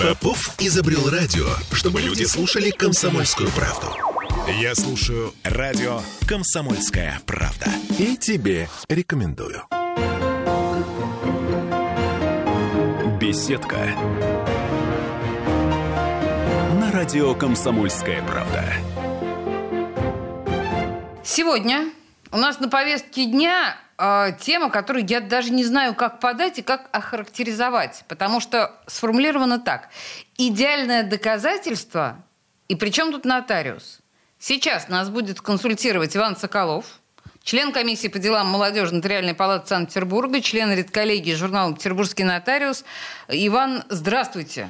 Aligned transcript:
Попов 0.00 0.54
изобрел 0.58 1.08
радио, 1.10 1.46
чтобы 1.72 2.00
люди 2.00 2.24
слушали 2.24 2.70
комсомольскую 2.70 3.50
правду. 3.50 3.86
Я 4.60 4.74
слушаю 4.74 5.34
радио 5.44 6.00
«Комсомольская 6.26 7.20
правда». 7.26 7.66
И 7.98 8.16
тебе 8.16 8.68
рекомендую. 8.88 9.64
Беседка. 13.20 13.76
На 16.80 16.92
радио 16.92 17.34
«Комсомольская 17.34 18.22
правда». 18.22 18.64
Сегодня 21.24 21.90
у 22.30 22.38
нас 22.38 22.58
на 22.60 22.68
повестке 22.68 23.26
дня 23.26 23.76
э, 23.98 24.32
тема, 24.40 24.70
которую 24.70 25.06
я 25.06 25.20
даже 25.20 25.50
не 25.50 25.64
знаю, 25.64 25.94
как 25.94 26.20
подать 26.20 26.58
и 26.58 26.62
как 26.62 26.88
охарактеризовать. 26.92 28.04
Потому 28.08 28.40
что 28.40 28.74
сформулировано 28.86 29.58
так. 29.58 29.88
Идеальное 30.36 31.02
доказательство, 31.02 32.16
и 32.68 32.74
причем 32.74 33.12
тут 33.12 33.24
нотариус? 33.24 34.00
Сейчас 34.38 34.88
нас 34.88 35.10
будет 35.10 35.40
консультировать 35.40 36.16
Иван 36.16 36.36
Соколов, 36.36 37.00
член 37.42 37.72
комиссии 37.72 38.08
по 38.08 38.18
делам 38.18 38.46
молодежи 38.46 38.94
Нотариальной 38.94 39.34
палаты 39.34 39.68
Санкт-Петербурга, 39.68 40.40
член 40.40 40.72
редколлегии 40.72 41.34
журнала 41.34 41.74
«Петербургский 41.74 42.24
нотариус». 42.24 42.84
Иван, 43.28 43.82
здравствуйте. 43.88 44.68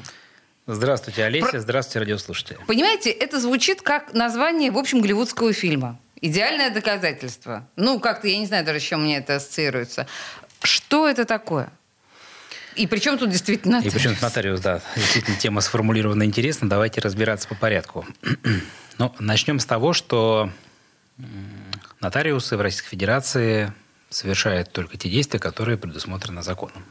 Здравствуйте, 0.66 1.24
Олеся. 1.24 1.48
Про... 1.48 1.60
Здравствуйте, 1.60 1.98
радиослушатели. 2.00 2.58
Понимаете, 2.66 3.10
это 3.10 3.40
звучит 3.40 3.82
как 3.82 4.12
название, 4.12 4.70
в 4.70 4.78
общем, 4.78 5.00
голливудского 5.00 5.52
фильма. 5.52 5.98
Идеальное 6.20 6.70
доказательство. 6.70 7.68
Ну, 7.76 8.00
как-то, 8.00 8.28
я 8.28 8.38
не 8.38 8.46
знаю 8.46 8.64
даже, 8.64 8.80
с 8.80 8.82
чем 8.82 9.02
мне 9.02 9.18
это 9.18 9.36
ассоциируется. 9.36 10.06
Что 10.62 11.08
это 11.08 11.24
такое? 11.24 11.70
И 12.74 12.86
причем 12.86 13.18
тут 13.18 13.30
действительно 13.30 13.76
нотариус? 13.76 13.94
И 13.94 13.96
причем 13.96 14.14
тут 14.14 14.22
нотариус, 14.22 14.60
да. 14.60 14.80
Действительно, 14.96 15.36
тема 15.36 15.60
сформулирована 15.60 16.24
интересно. 16.24 16.68
Давайте 16.68 17.00
разбираться 17.00 17.48
по 17.48 17.54
порядку. 17.54 18.06
Ну, 18.98 19.14
начнем 19.18 19.58
с 19.58 19.66
того, 19.66 19.92
что 19.92 20.50
нотариусы 22.00 22.56
в 22.56 22.60
Российской 22.60 22.90
Федерации 22.90 23.72
совершают 24.10 24.72
только 24.72 24.96
те 24.96 25.08
действия, 25.08 25.38
которые 25.38 25.76
предусмотрены 25.76 26.42
законом. 26.42 26.84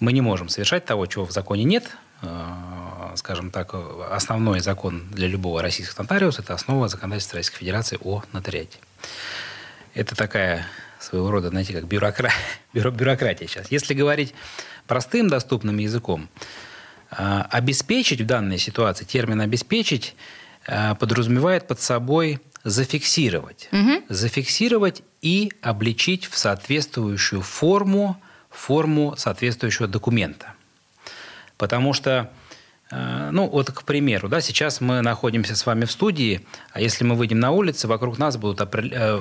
Мы 0.00 0.12
не 0.12 0.20
можем 0.20 0.48
совершать 0.48 0.84
того, 0.84 1.06
чего 1.06 1.26
в 1.26 1.32
законе 1.32 1.64
нет. 1.64 1.84
Э, 2.22 3.12
скажем 3.16 3.50
так, 3.50 3.74
основной 4.10 4.60
закон 4.60 5.08
для 5.10 5.26
любого 5.26 5.60
российского 5.60 6.04
нотариуса– 6.04 6.42
это 6.42 6.54
основа 6.54 6.88
законодательства 6.88 7.36
Российской 7.36 7.58
Федерации 7.58 7.98
о 8.00 8.22
нотариате. 8.32 8.78
Это 9.94 10.14
такая 10.14 10.66
своего 11.00 11.30
рода, 11.30 11.48
знаете, 11.50 11.72
как 11.72 11.86
бюрокра... 11.86 12.30
бюро... 12.72 12.90
бюрократия 12.90 13.46
сейчас. 13.46 13.70
Если 13.70 13.94
говорить 13.94 14.34
простым 14.86 15.28
доступным 15.28 15.78
языком, 15.78 16.28
э, 17.10 17.42
обеспечить 17.50 18.20
в 18.20 18.26
данной 18.26 18.58
ситуации, 18.58 19.04
термин 19.04 19.40
«обеспечить» 19.40 20.14
э, 20.66 20.94
подразумевает 20.94 21.66
под 21.66 21.80
собой 21.80 22.40
зафиксировать. 22.64 23.68
Угу. 23.72 24.04
Зафиксировать 24.08 25.02
и 25.20 25.52
обличить 25.60 26.26
в 26.26 26.38
соответствующую 26.38 27.42
форму 27.42 28.16
форму 28.48 29.14
соответствующего 29.16 29.88
документа. 29.88 30.54
Потому 31.58 31.92
что, 31.92 32.30
э, 32.90 33.30
ну 33.32 33.48
вот, 33.48 33.70
к 33.70 33.82
примеру, 33.84 34.28
да, 34.28 34.40
сейчас 34.40 34.80
мы 34.80 35.00
находимся 35.00 35.56
с 35.56 35.66
вами 35.66 35.84
в 35.84 35.90
студии, 35.90 36.46
а 36.72 36.80
если 36.80 37.04
мы 37.04 37.14
выйдем 37.14 37.40
на 37.40 37.50
улицу, 37.50 37.88
вокруг 37.88 38.18
нас 38.18 38.36
будут, 38.36 38.60
э, 38.60 39.20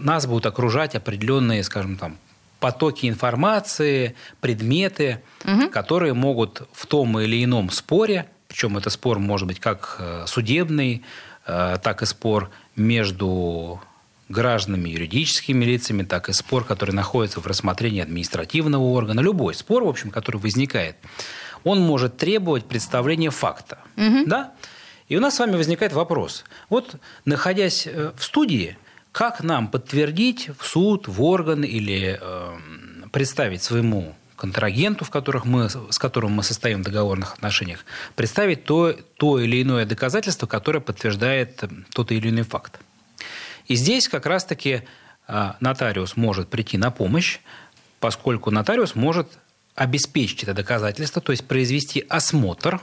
нас 0.00 0.26
будут 0.26 0.46
окружать 0.46 0.94
определенные, 0.94 1.62
скажем 1.62 1.96
там, 1.96 2.18
потоки 2.60 3.06
информации, 3.08 4.16
предметы, 4.40 5.22
угу. 5.44 5.68
которые 5.70 6.14
могут 6.14 6.68
в 6.72 6.86
том 6.86 7.18
или 7.20 7.44
ином 7.44 7.70
споре, 7.70 8.28
причем 8.48 8.76
это 8.76 8.90
спор 8.90 9.18
может 9.18 9.46
быть 9.46 9.60
как 9.60 9.96
э, 9.98 10.24
судебный, 10.26 11.02
так 11.44 12.02
и 12.02 12.04
спор 12.04 12.50
между 12.76 13.80
гражданами, 14.28 14.88
юридическими 14.88 15.64
лицами, 15.64 16.02
так 16.02 16.28
и 16.28 16.32
спор, 16.32 16.64
который 16.64 16.94
находится 16.94 17.40
в 17.40 17.46
рассмотрении 17.46 18.02
административного 18.02 18.82
органа. 18.82 19.20
Любой 19.20 19.54
спор, 19.54 19.84
в 19.84 19.88
общем, 19.88 20.10
который 20.10 20.38
возникает, 20.38 20.96
он 21.64 21.80
может 21.80 22.16
требовать 22.16 22.66
представления 22.66 23.30
факта. 23.30 23.78
Угу. 23.96 24.26
Да? 24.26 24.52
И 25.08 25.16
у 25.16 25.20
нас 25.20 25.36
с 25.36 25.38
вами 25.38 25.56
возникает 25.56 25.92
вопрос. 25.92 26.44
Вот, 26.68 26.96
находясь 27.24 27.86
э, 27.86 28.12
в 28.16 28.22
студии, 28.22 28.76
как 29.12 29.42
нам 29.42 29.68
подтвердить 29.68 30.50
в 30.58 30.66
суд, 30.66 31.08
в 31.08 31.22
орган 31.22 31.64
или 31.64 32.18
э, 32.20 32.58
представить 33.10 33.62
своему 33.62 34.14
контрагенту, 34.36 35.04
в 35.04 35.10
которых 35.10 35.44
мы, 35.44 35.68
с 35.68 35.98
которым 35.98 36.32
мы 36.32 36.42
состоим 36.42 36.82
в 36.82 36.84
договорных 36.84 37.34
отношениях, 37.34 37.84
представить 38.14 38.64
то, 38.64 38.94
то 39.16 39.40
или 39.40 39.62
иное 39.62 39.84
доказательство, 39.86 40.46
которое 40.46 40.80
подтверждает 40.80 41.64
э, 41.64 41.68
тот 41.92 42.12
или 42.12 42.28
иной 42.28 42.44
факт. 42.44 42.80
И 43.68 43.76
здесь 43.76 44.08
как 44.08 44.26
раз-таки 44.26 44.82
а, 45.26 45.56
нотариус 45.60 46.16
может 46.16 46.48
прийти 46.48 46.78
на 46.78 46.90
помощь, 46.90 47.38
поскольку 48.00 48.50
нотариус 48.50 48.94
может 48.94 49.38
обеспечить 49.74 50.42
это 50.42 50.54
доказательство, 50.54 51.22
то 51.22 51.32
есть 51.32 51.46
произвести 51.46 52.04
осмотр 52.08 52.80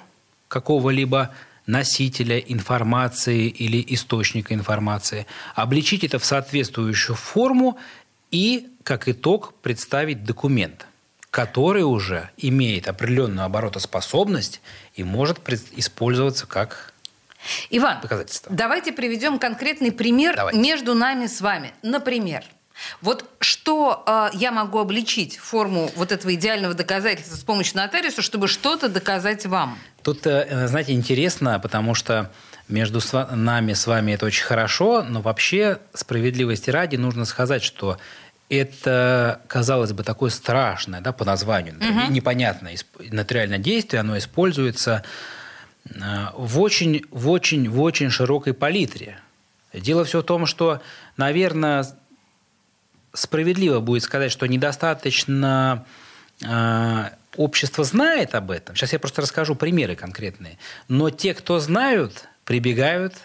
какого-либо 0.48 1.34
носителя 1.66 2.38
информации 2.38 3.48
или 3.48 3.84
источника 3.94 4.54
информации, 4.54 5.26
обличить 5.56 6.04
это 6.04 6.20
в 6.20 6.26
соответствующую 6.26 7.16
форму 7.16 7.78
и, 8.30 8.68
как 8.84 9.10
итог, 9.10 9.56
представить 9.62 10.24
документ, 10.24 10.86
который 11.32 11.82
уже 11.82 12.30
имеет 12.38 12.88
определенную 12.88 13.46
оборотоспособность 13.46 14.62
и 14.94 15.04
может 15.04 15.40
использоваться 15.76 16.46
как 16.46 16.94
Иван, 17.70 18.00
давайте 18.50 18.92
приведем 18.92 19.40
конкретный 19.40 19.92
пример 19.92 20.36
давайте. 20.36 20.60
между 20.60 20.94
нами 20.94 21.28
с 21.28 21.42
вами. 21.42 21.74
Например, 21.84 22.44
вот 23.02 23.26
что 23.40 24.04
э, 24.06 24.30
я 24.34 24.52
могу 24.52 24.80
обличить 24.80 25.38
форму 25.38 25.90
вот 25.96 26.12
этого 26.12 26.34
идеального 26.34 26.74
доказательства 26.74 27.36
с 27.36 27.44
помощью 27.44 27.78
нотариуса, 27.78 28.22
чтобы 28.22 28.48
что-то 28.48 28.90
доказать 28.90 29.46
вам? 29.46 29.78
Тут, 30.04 30.28
э, 30.28 30.68
знаете, 30.68 30.94
интересно, 30.94 31.60
потому 31.60 31.96
что 31.96 32.32
между 32.68 33.00
нами 33.32 33.74
с 33.74 33.88
вами 33.88 34.14
это 34.14 34.26
очень 34.26 34.44
хорошо, 34.44 35.04
но 35.04 35.22
вообще 35.22 35.80
справедливости 35.94 36.70
ради 36.70 36.96
нужно 36.96 37.26
сказать, 37.26 37.64
что 37.64 37.98
это, 38.50 39.42
казалось 39.48 39.94
бы, 39.94 40.04
такое 40.04 40.30
страшное 40.30 41.02
да, 41.02 41.12
по 41.12 41.26
названию, 41.26 41.76
угу. 41.76 42.12
непонятное 42.12 42.76
нотариальное 43.00 43.58
действие, 43.58 44.02
оно 44.02 44.18
используется 44.18 45.04
Э, 45.04 45.06
в 45.94 46.60
очень, 46.60 47.06
в 47.12 47.30
очень, 47.30 47.70
в 47.70 47.82
очень 47.82 48.10
широкой 48.10 48.54
палитре. 48.54 49.20
Дело 49.74 50.04
все 50.04 50.22
в 50.22 50.24
том, 50.24 50.46
что, 50.46 50.82
наверное, 51.18 51.86
справедливо 53.14 53.80
будет 53.80 54.04
сказать, 54.04 54.32
что 54.32 54.48
недостаточно 54.48 55.86
э, 56.42 57.10
общество 57.36 57.84
знает 57.84 58.36
об 58.36 58.52
этом. 58.52 58.76
Сейчас 58.76 58.94
я 58.94 59.00
просто 59.00 59.22
расскажу 59.22 59.56
примеры 59.56 59.96
конкретные. 59.96 60.58
Но 60.88 61.10
те, 61.10 61.34
кто 61.34 61.60
знают, 61.60 62.28
прибегают 62.46 63.16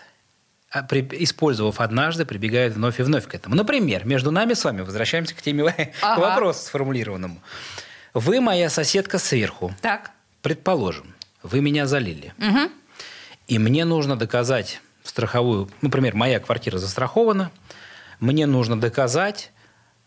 а, 0.72 0.86
использовав 0.92 1.80
однажды, 1.80 2.24
прибегают 2.24 2.74
вновь 2.74 3.00
и 3.00 3.02
вновь 3.02 3.26
к 3.26 3.34
этому. 3.34 3.56
Например, 3.56 4.04
между 4.04 4.30
нами 4.30 4.54
с 4.54 4.64
вами, 4.64 4.82
возвращаемся 4.82 5.34
к 5.34 5.42
теме, 5.42 5.64
ага. 6.02 6.14
к 6.14 6.18
вопросу 6.18 6.64
сформулированному. 6.64 7.40
Вы 8.14 8.40
моя 8.40 8.70
соседка 8.70 9.18
сверху. 9.18 9.74
Так. 9.80 10.12
Предположим 10.42 11.14
вы 11.42 11.60
меня 11.60 11.86
залили. 11.86 12.34
Угу. 12.38 12.70
И 13.48 13.58
мне 13.58 13.84
нужно 13.84 14.16
доказать 14.16 14.80
страховую, 15.02 15.68
например, 15.80 16.14
моя 16.14 16.40
квартира 16.40 16.78
застрахована, 16.78 17.50
мне 18.20 18.46
нужно 18.46 18.78
доказать 18.78 19.50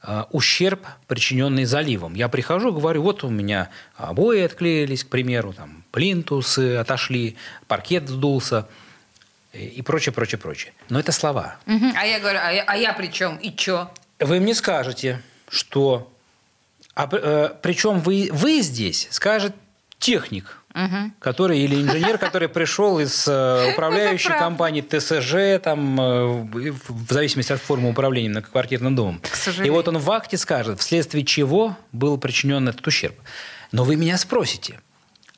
э, 0.01 0.23
ущерб, 0.31 0.85
причиненный 1.07 1.65
заливом. 1.65 2.13
Я 2.13 2.29
прихожу, 2.29 2.71
говорю, 2.71 3.01
вот 3.01 3.23
у 3.23 3.29
меня 3.29 3.69
обои 3.95 4.41
отклеились, 4.41 5.03
к 5.03 5.09
примеру, 5.09 5.53
там 5.53 5.83
плинтусы 5.91 6.77
отошли, 6.77 7.35
паркет 7.67 8.07
сдулся 8.07 8.67
и 9.51 9.81
прочее, 9.81 10.13
прочее, 10.13 10.39
прочее. 10.39 10.73
Но 10.89 10.99
это 10.99 11.11
слова. 11.11 11.57
Угу. 11.67 11.85
А 11.95 12.05
я 12.05 12.19
говорю, 12.19 12.39
а 12.41 12.51
я, 12.51 12.63
а 12.63 12.77
я 12.77 12.93
при 12.93 13.07
чем? 13.07 13.37
И 13.37 13.55
чё? 13.55 13.91
Вы 14.19 14.39
мне 14.39 14.55
скажете, 14.55 15.21
что... 15.49 16.11
А, 16.95 17.09
э, 17.11 17.49
причем 17.61 17.99
вы, 17.99 18.29
вы 18.31 18.61
здесь 18.61 19.07
скажет 19.09 19.55
техник, 19.97 20.59
угу. 20.73 21.11
который 21.19 21.59
или 21.59 21.81
инженер, 21.81 22.17
который 22.17 22.49
пришел 22.49 22.99
из 22.99 23.27
э, 23.27 23.71
управляющей 23.73 24.31
компании 24.31 24.81
ТСЖ, 24.81 25.61
там, 25.63 25.99
э, 25.99 26.71
в 26.87 27.11
зависимости 27.11 27.51
от 27.51 27.61
формы 27.61 27.89
управления 27.89 28.29
многоквартирным 28.29 28.95
домом. 28.95 29.21
И 29.63 29.69
вот 29.69 29.87
он 29.87 29.97
в 29.97 30.11
акте 30.11 30.37
скажет, 30.37 30.79
вследствие 30.79 31.25
чего 31.25 31.77
был 31.91 32.17
причинен 32.17 32.67
этот 32.67 32.85
ущерб. 32.85 33.15
Но 33.71 33.83
вы 33.83 33.95
меня 33.95 34.17
спросите, 34.17 34.79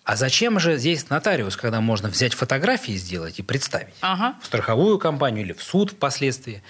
а 0.03 0.15
зачем 0.15 0.59
же 0.59 0.77
здесь 0.77 1.09
нотариус, 1.09 1.57
когда 1.57 1.81
можно 1.81 2.09
взять 2.09 2.33
фотографии 2.33 2.93
сделать 2.93 3.39
и 3.39 3.41
представить 3.41 3.95
ага. 4.01 4.35
в 4.41 4.45
страховую 4.45 4.99
компанию 4.99 5.43
или 5.43 5.53
в 5.53 5.63
суд 5.63 5.91
впоследствии? 5.91 6.61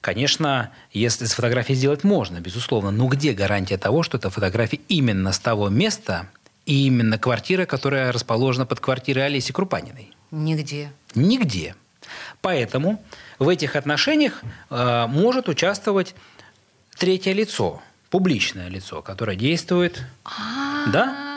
Конечно, 0.00 0.70
если 0.92 1.26
с 1.26 1.32
фотографией 1.32 1.76
сделать 1.76 2.04
можно, 2.04 2.40
безусловно, 2.40 2.90
но 2.90 3.06
где 3.08 3.32
гарантия 3.32 3.76
того, 3.76 4.02
что 4.02 4.16
эта 4.16 4.30
фотография 4.30 4.80
именно 4.88 5.32
с 5.32 5.38
того 5.38 5.68
места, 5.68 6.28
именно 6.70 7.18
квартира, 7.18 7.66
которая 7.66 8.12
расположена 8.12 8.66
под 8.66 8.80
квартирой 8.80 9.26
Олеси 9.26 9.52
Крупаниной. 9.52 10.12
Нигде. 10.30 10.92
Нигде. 11.14 11.74
Поэтому 12.40 13.04
в 13.38 13.48
этих 13.48 13.76
отношениях 13.76 14.42
э, 14.70 15.06
может 15.08 15.48
участвовать 15.48 16.14
третье 16.96 17.32
лицо, 17.32 17.82
публичное 18.10 18.68
лицо, 18.68 19.02
которое 19.02 19.36
действует. 19.36 20.02
А-а-а. 20.24 20.90
Да? 20.90 21.29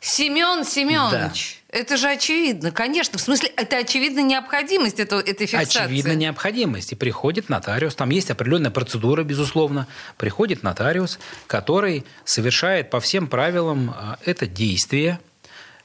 Семен 0.00 0.64
Семенович, 0.64 1.62
да. 1.70 1.78
это 1.78 1.98
же 1.98 2.08
очевидно, 2.08 2.72
конечно. 2.72 3.18
В 3.18 3.20
смысле, 3.20 3.50
это 3.50 3.76
очевидно 3.76 4.20
необходимость 4.20 4.98
это, 4.98 5.16
этой 5.16 5.46
фиксации. 5.46 5.84
Очевидно 5.84 6.14
необходимость. 6.14 6.92
И 6.92 6.94
приходит 6.94 7.50
нотариус, 7.50 7.94
там 7.94 8.08
есть 8.08 8.30
определенная 8.30 8.70
процедура, 8.70 9.24
безусловно. 9.24 9.86
Приходит 10.16 10.62
нотариус, 10.62 11.18
который 11.46 12.06
совершает 12.24 12.88
по 12.88 12.98
всем 13.00 13.26
правилам 13.26 13.90
а, 13.90 14.18
это 14.24 14.46
действие, 14.46 15.20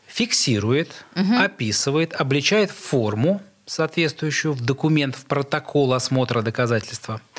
фиксирует, 0.08 1.06
угу. 1.14 1.36
описывает, 1.36 2.14
обличает 2.14 2.72
форму 2.72 3.42
соответствующую 3.66 4.54
в 4.54 4.62
документ, 4.62 5.18
в 5.18 5.26
протокол 5.26 5.94
осмотра 5.94 6.42
доказательства– 6.42 7.20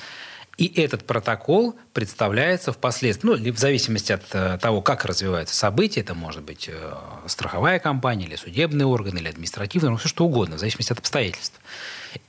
и 0.56 0.80
этот 0.80 1.04
протокол 1.04 1.76
представляется 1.92 2.72
впоследствии, 2.72 3.28
ну, 3.28 3.52
в 3.52 3.58
зависимости 3.58 4.12
от 4.12 4.22
э, 4.32 4.58
того, 4.58 4.80
как 4.80 5.04
развиваются 5.04 5.54
события, 5.54 6.00
это 6.00 6.14
может 6.14 6.44
быть 6.44 6.70
э, 6.72 6.94
страховая 7.26 7.78
компания, 7.78 8.24
или 8.24 8.36
судебный 8.36 8.86
орган, 8.86 9.18
или 9.18 9.28
административный, 9.28 9.90
ну, 9.90 9.96
все 9.98 10.08
что 10.08 10.24
угодно, 10.24 10.56
в 10.56 10.58
зависимости 10.58 10.92
от 10.92 10.98
обстоятельств. 10.98 11.60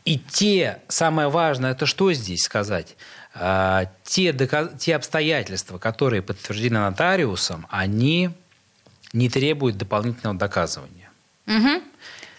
И 0.03 0.19
те, 0.19 0.81
самое 0.89 1.29
важное, 1.29 1.71
это 1.71 1.85
что 1.85 2.11
здесь 2.11 2.41
сказать, 2.41 2.97
а, 3.33 3.85
те, 4.03 4.35
те 4.77 4.95
обстоятельства, 4.97 5.77
которые 5.77 6.21
подтверждены 6.21 6.79
нотариусом, 6.79 7.65
они 7.69 8.31
не 9.13 9.29
требуют 9.29 9.77
дополнительного 9.77 10.37
доказывания. 10.37 11.09
Угу. 11.45 11.81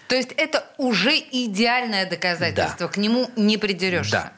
То 0.08 0.16
есть 0.16 0.32
это 0.36 0.66
уже 0.76 1.16
идеальное 1.16 2.08
доказательство, 2.08 2.88
да. 2.88 2.88
к 2.88 2.98
нему 2.98 3.30
не 3.36 3.56
придерешься. 3.56 4.12
Да 4.12 4.32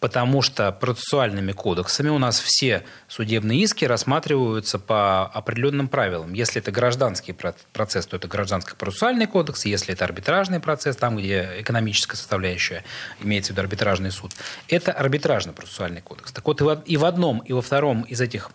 потому 0.00 0.42
что 0.42 0.72
процессуальными 0.72 1.52
кодексами 1.52 2.10
у 2.10 2.18
нас 2.18 2.38
все 2.38 2.84
судебные 3.08 3.60
иски 3.60 3.84
рассматриваются 3.86 4.78
по 4.78 5.26
определенным 5.26 5.88
правилам. 5.88 6.34
Если 6.34 6.60
это 6.60 6.70
гражданский 6.70 7.34
процесс, 7.72 8.06
то 8.06 8.16
это 8.16 8.28
гражданско-процессуальный 8.28 9.26
кодекс. 9.26 9.64
Если 9.64 9.94
это 9.94 10.04
арбитражный 10.04 10.60
процесс, 10.60 10.96
там, 10.96 11.16
где 11.16 11.50
экономическая 11.58 12.16
составляющая, 12.16 12.84
имеется 13.20 13.52
в 13.52 13.56
виду 13.56 13.62
арбитражный 13.62 14.10
суд, 14.10 14.32
это 14.68 14.92
арбитражно-процессуальный 14.92 16.02
кодекс. 16.02 16.30
Так 16.30 16.46
вот, 16.46 16.60
и 16.86 16.96
в 16.96 17.04
одном, 17.04 17.38
и 17.40 17.52
во 17.52 17.62
втором 17.62 18.02
из 18.02 18.20
этих 18.20 18.50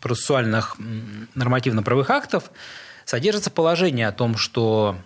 процессуальных 0.00 0.76
нормативно-правовых 1.34 2.08
актов 2.10 2.50
содержится 3.04 3.50
положение 3.50 4.08
о 4.08 4.12
том, 4.12 4.36
что 4.36 4.96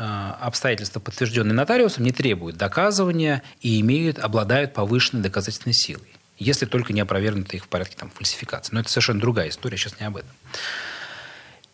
обстоятельства, 0.00 1.00
подтвержденные 1.00 1.54
нотариусом, 1.54 2.04
не 2.04 2.12
требуют 2.12 2.56
доказывания 2.56 3.42
и 3.60 3.80
имеют, 3.80 4.18
обладают 4.18 4.72
повышенной 4.72 5.22
доказательной 5.22 5.74
силой, 5.74 6.08
если 6.38 6.66
только 6.66 6.92
не 6.92 7.00
опровергнуты 7.00 7.56
их 7.56 7.64
в 7.64 7.68
порядке 7.68 7.96
там, 7.98 8.10
фальсификации. 8.10 8.74
Но 8.74 8.80
это 8.80 8.88
совершенно 8.88 9.20
другая 9.20 9.48
история, 9.48 9.76
сейчас 9.76 10.00
не 10.00 10.06
об 10.06 10.16
этом. 10.16 10.30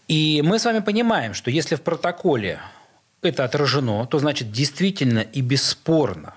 И 0.09 0.43
мы 0.43 0.59
с 0.59 0.65
вами 0.65 0.81
понимаем, 0.81 1.35
что 1.35 1.51
если 1.51 1.75
в 1.75 1.83
протоколе 1.83 2.61
это 3.23 3.45
отражено, 3.45 4.07
то 4.07 4.19
значит 4.19 4.53
действительно 4.53 5.21
и 5.21 5.41
бесспорно 5.41 6.35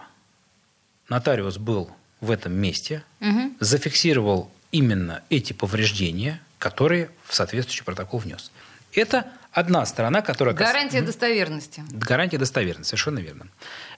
нотариус 1.08 1.58
был 1.58 1.90
в 2.22 2.32
этом 2.32 2.54
месте, 2.54 3.04
угу. 3.20 3.54
зафиксировал 3.60 4.52
именно 4.72 5.24
эти 5.30 5.54
повреждения, 5.54 6.42
которые 6.58 7.10
в 7.26 7.34
соответствующий 7.34 7.86
протокол 7.86 8.20
внес. 8.20 8.52
Это 8.94 9.28
одна 9.52 9.86
сторона, 9.86 10.22
которая... 10.22 10.56
Гарантия 10.56 11.00
кас... 11.00 11.08
достоверности. 11.08 11.84
Гарантия 11.92 12.38
достоверности, 12.38 12.90
совершенно 12.90 13.20
верно. 13.20 13.48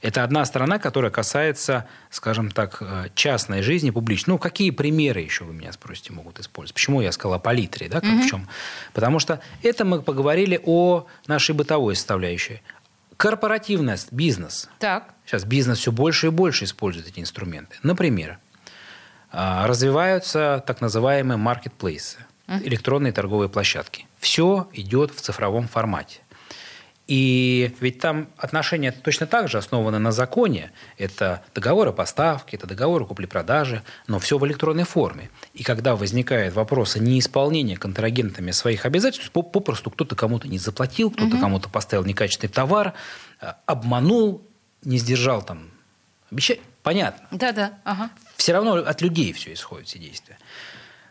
Это 0.02 0.24
одна 0.24 0.46
сторона, 0.46 0.80
которая 0.80 1.12
касается, 1.12 1.88
скажем 2.10 2.52
так, 2.52 2.78
э, 2.82 3.10
частной 3.16 3.62
жизни, 3.62 3.90
публичной. 3.90 4.34
Ну, 4.34 4.38
какие 4.38 4.72
примеры 4.72 5.22
еще 5.22 5.44
вы 5.44 5.54
меня 5.54 5.72
спросите 5.72 6.14
могут 6.14 6.40
использовать? 6.40 6.74
Почему 6.76 7.02
я 7.02 7.12
сказала 7.12 7.36
о 7.36 7.40
палитре, 7.40 7.90
да, 7.90 8.02
как 8.02 8.10
угу. 8.10 8.22
в 8.22 8.28
чем? 8.28 8.48
Потому 8.94 9.20
что 9.20 9.42
это 9.64 9.86
мы 9.86 10.02
поговорили 10.02 10.60
о 10.64 11.06
нашей 11.28 11.54
бытовой 11.54 11.96
составляющей. 11.96 12.62
Корпоративность, 13.18 14.12
бизнес. 14.12 14.70
Так. 14.80 15.14
Сейчас 15.26 15.46
бизнес 15.46 15.80
все 15.80 15.92
больше 15.92 16.28
и 16.28 16.30
больше 16.30 16.66
использует 16.66 17.08
эти 17.08 17.20
инструменты. 17.20 17.76
Например, 17.84 18.40
э, 19.32 19.66
развиваются 19.66 20.64
так 20.66 20.82
называемые 20.82 21.38
маркетплейсы, 21.38 22.18
электронные 22.48 23.14
торговые 23.14 23.48
площадки 23.48 24.08
все 24.22 24.70
идет 24.72 25.12
в 25.12 25.20
цифровом 25.20 25.68
формате. 25.68 26.20
И 27.08 27.76
ведь 27.82 28.00
там 28.00 28.30
отношения 28.38 28.94
точно 28.94 29.28
так 29.28 29.50
же 29.50 29.58
основаны 29.58 30.00
на 30.00 30.14
законе. 30.14 30.72
Это 30.98 31.44
договор 31.54 31.90
о 31.90 31.92
поставке, 31.92 32.56
это 32.56 32.68
договор 32.68 33.02
о 33.02 33.06
купле-продаже, 33.06 33.82
но 34.08 34.20
все 34.20 34.38
в 34.38 34.46
электронной 34.46 34.86
форме. 34.86 35.30
И 35.54 35.64
когда 35.64 35.98
возникают 35.98 36.56
вопросы 36.56 37.02
неисполнения 37.02 37.76
контрагентами 37.76 38.52
своих 38.52 38.86
обязательств, 38.86 39.32
попросту 39.32 39.90
кто-то 39.90 40.16
кому-то 40.16 40.48
не 40.48 40.60
заплатил, 40.60 41.12
кто-то 41.12 41.36
угу. 41.36 41.40
кому-то 41.40 41.68
поставил 41.68 42.06
некачественный 42.06 42.54
товар, 42.54 42.94
э, 43.42 43.52
обманул, 43.66 44.42
не 44.86 44.98
сдержал 44.98 45.42
там 45.42 45.70
обещание. 46.32 46.64
Понятно. 46.82 47.28
Да-да. 47.32 47.74
Ага. 47.84 48.10
Все 48.38 48.54
равно 48.54 48.76
от 48.76 49.02
людей 49.02 49.34
все 49.34 49.52
исходит, 49.52 49.88
все 49.88 50.00
действия 50.00 50.38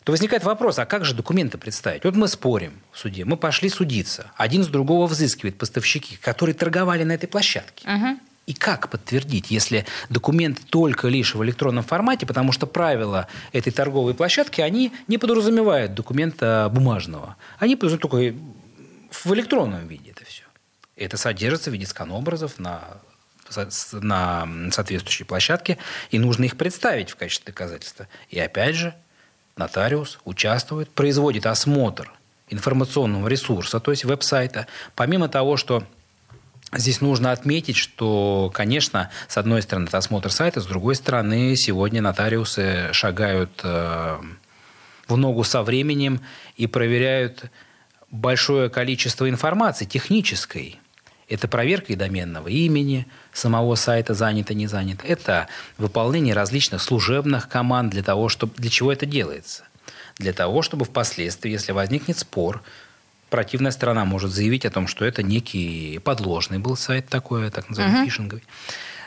то 0.04 0.12
возникает 0.12 0.44
вопрос, 0.44 0.78
а 0.78 0.86
как 0.86 1.04
же 1.04 1.14
документы 1.14 1.58
представить? 1.58 2.04
Вот 2.04 2.16
мы 2.16 2.28
спорим 2.28 2.80
в 2.92 2.98
суде, 2.98 3.24
мы 3.24 3.36
пошли 3.36 3.68
судиться, 3.68 4.30
один 4.36 4.64
с 4.64 4.68
другого 4.68 5.06
взыскивает 5.06 5.58
поставщики, 5.58 6.16
которые 6.16 6.54
торговали 6.54 7.04
на 7.04 7.12
этой 7.12 7.26
площадке. 7.26 7.88
Угу. 7.88 8.20
И 8.46 8.54
как 8.54 8.88
подтвердить, 8.88 9.50
если 9.50 9.86
документы 10.08 10.62
только 10.68 11.08
лишь 11.08 11.34
в 11.34 11.44
электронном 11.44 11.84
формате, 11.84 12.26
потому 12.26 12.50
что 12.50 12.66
правила 12.66 13.28
этой 13.52 13.70
торговой 13.70 14.14
площадки, 14.14 14.60
они 14.60 14.92
не 15.06 15.18
подразумевают 15.18 15.94
документа 15.94 16.68
бумажного. 16.72 17.36
Они 17.58 17.76
подразумевают 17.76 18.02
только 18.02 18.38
в 19.10 19.34
электронном 19.34 19.86
виде 19.86 20.10
это 20.10 20.24
все. 20.24 20.42
Это 20.96 21.16
содержится 21.16 21.70
в 21.70 21.74
виде 21.74 21.86
сканобразов 21.86 22.58
на 22.58 22.82
на 23.92 24.48
соответствующей 24.70 25.24
площадке, 25.24 25.76
и 26.10 26.20
нужно 26.20 26.44
их 26.44 26.56
представить 26.56 27.10
в 27.10 27.16
качестве 27.16 27.46
доказательства. 27.46 28.06
И 28.28 28.38
опять 28.38 28.76
же, 28.76 28.94
нотариус 29.60 30.18
участвует, 30.24 30.90
производит 30.90 31.46
осмотр 31.46 32.12
информационного 32.48 33.28
ресурса, 33.28 33.78
то 33.78 33.92
есть 33.92 34.04
веб-сайта. 34.04 34.66
Помимо 34.96 35.28
того, 35.28 35.56
что 35.56 35.84
Здесь 36.72 37.00
нужно 37.00 37.32
отметить, 37.32 37.76
что, 37.76 38.48
конечно, 38.54 39.10
с 39.26 39.36
одной 39.36 39.60
стороны, 39.60 39.86
это 39.86 39.98
осмотр 39.98 40.30
сайта, 40.30 40.60
с 40.60 40.66
другой 40.66 40.94
стороны, 40.94 41.56
сегодня 41.56 42.00
нотариусы 42.00 42.90
шагают 42.92 43.50
э, 43.64 44.20
в 45.08 45.16
ногу 45.16 45.42
со 45.42 45.64
временем 45.64 46.20
и 46.56 46.68
проверяют 46.68 47.46
большое 48.12 48.70
количество 48.70 49.28
информации 49.28 49.84
технической. 49.84 50.78
Это 51.30 51.46
проверка 51.46 51.92
и 51.92 51.96
доменного 51.96 52.48
имени, 52.48 53.06
самого 53.32 53.76
сайта 53.76 54.14
занято, 54.14 54.52
не 54.52 54.66
занято. 54.66 55.06
Это 55.06 55.46
выполнение 55.78 56.34
различных 56.34 56.82
служебных 56.82 57.48
команд 57.48 57.92
для 57.92 58.02
того, 58.02 58.28
чтобы, 58.28 58.52
для 58.56 58.68
чего 58.68 58.92
это 58.92 59.06
делается. 59.06 59.62
Для 60.18 60.32
того, 60.32 60.62
чтобы 60.62 60.84
впоследствии, 60.84 61.52
если 61.52 61.70
возникнет 61.70 62.18
спор, 62.18 62.62
противная 63.30 63.70
сторона 63.70 64.04
может 64.04 64.32
заявить 64.32 64.66
о 64.66 64.70
том, 64.70 64.88
что 64.88 65.04
это 65.04 65.22
некий 65.22 66.00
подложный 66.02 66.58
был 66.58 66.76
сайт 66.76 67.08
такой, 67.08 67.48
так 67.50 67.68
называемый 67.68 68.02
uh-huh. 68.02 68.06
фишинговый. 68.06 68.42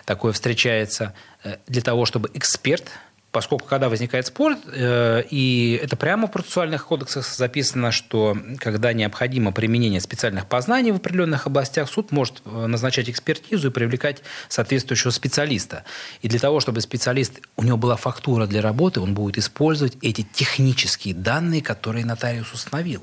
Такое 0.05 0.31
встречается 0.31 1.13
э, 1.43 1.57
для 1.67 1.81
того, 1.81 2.05
чтобы 2.05 2.31
эксперт 2.33 2.89
поскольку 3.33 3.65
когда 3.65 3.89
возникает 3.89 4.27
спор, 4.27 4.55
э, 4.71 5.23
и 5.29 5.79
это 5.83 5.97
прямо 5.97 6.27
в 6.27 6.31
процессуальных 6.31 6.85
кодексах 6.85 7.27
записано, 7.27 7.91
что 7.91 8.37
когда 8.59 8.93
необходимо 8.93 9.51
применение 9.51 9.99
специальных 9.99 10.45
познаний 10.45 10.91
в 10.91 10.97
определенных 10.97 11.47
областях, 11.47 11.89
суд 11.89 12.11
может 12.11 12.43
э, 12.45 12.67
назначать 12.67 13.09
экспертизу 13.09 13.69
и 13.69 13.71
привлекать 13.71 14.21
соответствующего 14.49 15.09
специалиста. 15.09 15.83
И 16.21 16.29
для 16.29 16.39
того, 16.39 16.59
чтобы 16.59 16.79
специалист, 16.81 17.41
у 17.57 17.63
него 17.63 17.75
была 17.75 17.95
фактура 17.95 18.45
для 18.45 18.61
работы, 18.61 19.01
он 19.01 19.15
будет 19.15 19.39
использовать 19.39 19.97
эти 20.01 20.21
технические 20.21 21.15
данные, 21.15 21.63
которые 21.63 22.05
нотариус 22.05 22.53
установил. 22.53 23.01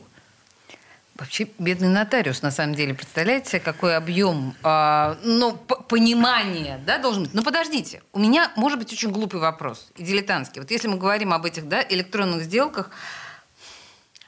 Вообще 1.20 1.46
бедный 1.58 1.88
нотариус, 1.88 2.40
на 2.40 2.50
самом 2.50 2.74
деле, 2.74 2.94
представляете 2.94 3.60
какой 3.60 3.94
объем, 3.94 4.56
э, 4.64 5.16
ну, 5.22 5.54
понимания, 5.54 6.80
да, 6.86 6.96
должен 6.96 7.24
быть. 7.24 7.34
Но 7.34 7.42
подождите, 7.42 8.02
у 8.14 8.18
меня 8.18 8.50
может 8.56 8.78
быть 8.78 8.90
очень 8.90 9.10
глупый 9.10 9.38
вопрос 9.38 9.90
и 9.96 10.02
дилетантский. 10.02 10.62
Вот 10.62 10.70
если 10.70 10.88
мы 10.88 10.96
говорим 10.96 11.34
об 11.34 11.44
этих, 11.44 11.68
да, 11.68 11.84
электронных 11.86 12.44
сделках, 12.44 12.90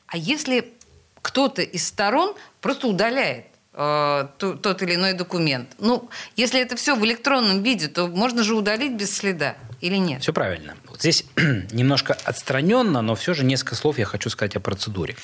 а 0.07 0.19
если 0.19 0.75
кто-то 1.23 1.63
из 1.63 1.87
сторон 1.89 2.35
просто 2.61 2.89
удаляет 2.89 3.47
э, 3.73 4.29
тот 4.37 4.83
или 4.83 4.97
иной 4.97 5.15
документ. 5.15 5.71
Ну, 5.79 6.11
если 6.37 6.61
это 6.61 6.77
все 6.77 6.95
в 6.95 7.03
электронном 7.05 7.63
виде, 7.63 7.89
то 7.89 8.09
можно 8.09 8.43
же 8.43 8.55
удалить 8.55 8.93
без 8.93 9.17
следа 9.17 9.57
или 9.81 9.97
нет? 9.97 10.21
Все 10.21 10.35
правильно. 10.35 10.77
Вот 10.89 11.01
здесь 11.01 11.25
немножко 11.73 12.19
отстраненно, 12.25 13.01
но 13.01 13.15
все 13.15 13.33
же 13.33 13.45
несколько 13.45 13.77
слов 13.77 13.99
я 13.99 14.05
хочу 14.05 14.29
сказать 14.29 14.57
о 14.57 14.61
процедуре. 14.61 15.17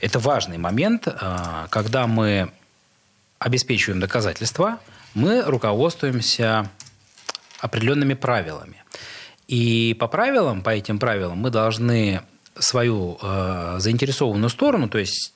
Это 0.00 0.18
важный 0.18 0.58
момент, 0.58 1.08
а, 1.08 1.66
когда 1.70 2.06
мы 2.06 2.50
обеспечиваем 3.38 4.00
доказательства, 4.00 4.78
мы 5.14 5.42
руководствуемся 5.42 6.70
определенными 7.60 8.14
правилами. 8.14 8.84
И 9.48 9.96
по 9.98 10.08
правилам, 10.08 10.62
по 10.62 10.70
этим 10.70 10.98
правилам 10.98 11.38
мы 11.38 11.50
должны 11.50 12.22
свою 12.58 13.18
э, 13.22 13.76
заинтересованную 13.78 14.50
сторону, 14.50 14.88
то 14.88 14.98
есть 14.98 15.32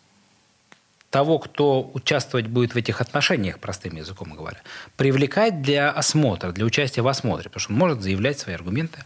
того, 1.10 1.38
кто 1.38 1.90
участвовать 1.94 2.46
будет 2.46 2.74
в 2.74 2.76
этих 2.76 3.00
отношениях, 3.00 3.58
простым 3.58 3.96
языком 3.96 4.34
говоря, 4.34 4.58
привлекать 4.96 5.62
для 5.62 5.90
осмотра, 5.90 6.52
для 6.52 6.64
участия 6.64 7.02
в 7.02 7.08
осмотре, 7.08 7.48
потому 7.48 7.60
что 7.60 7.72
он 7.72 7.78
может 7.78 8.02
заявлять 8.02 8.38
свои 8.38 8.54
аргументы. 8.54 9.04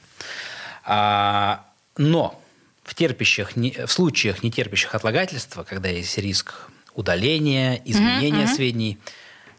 А, 0.84 1.64
но 1.96 2.40
в, 2.86 2.94
терпящих, 2.94 3.56
в 3.56 3.88
случаях, 3.88 4.42
не 4.42 4.50
терпящих 4.50 4.94
отлагательства, 4.94 5.64
когда 5.64 5.88
есть 5.88 6.16
риск 6.18 6.68
удаления, 6.94 7.82
изменения 7.84 8.44
uh-huh. 8.44 8.54
сведений, 8.54 8.98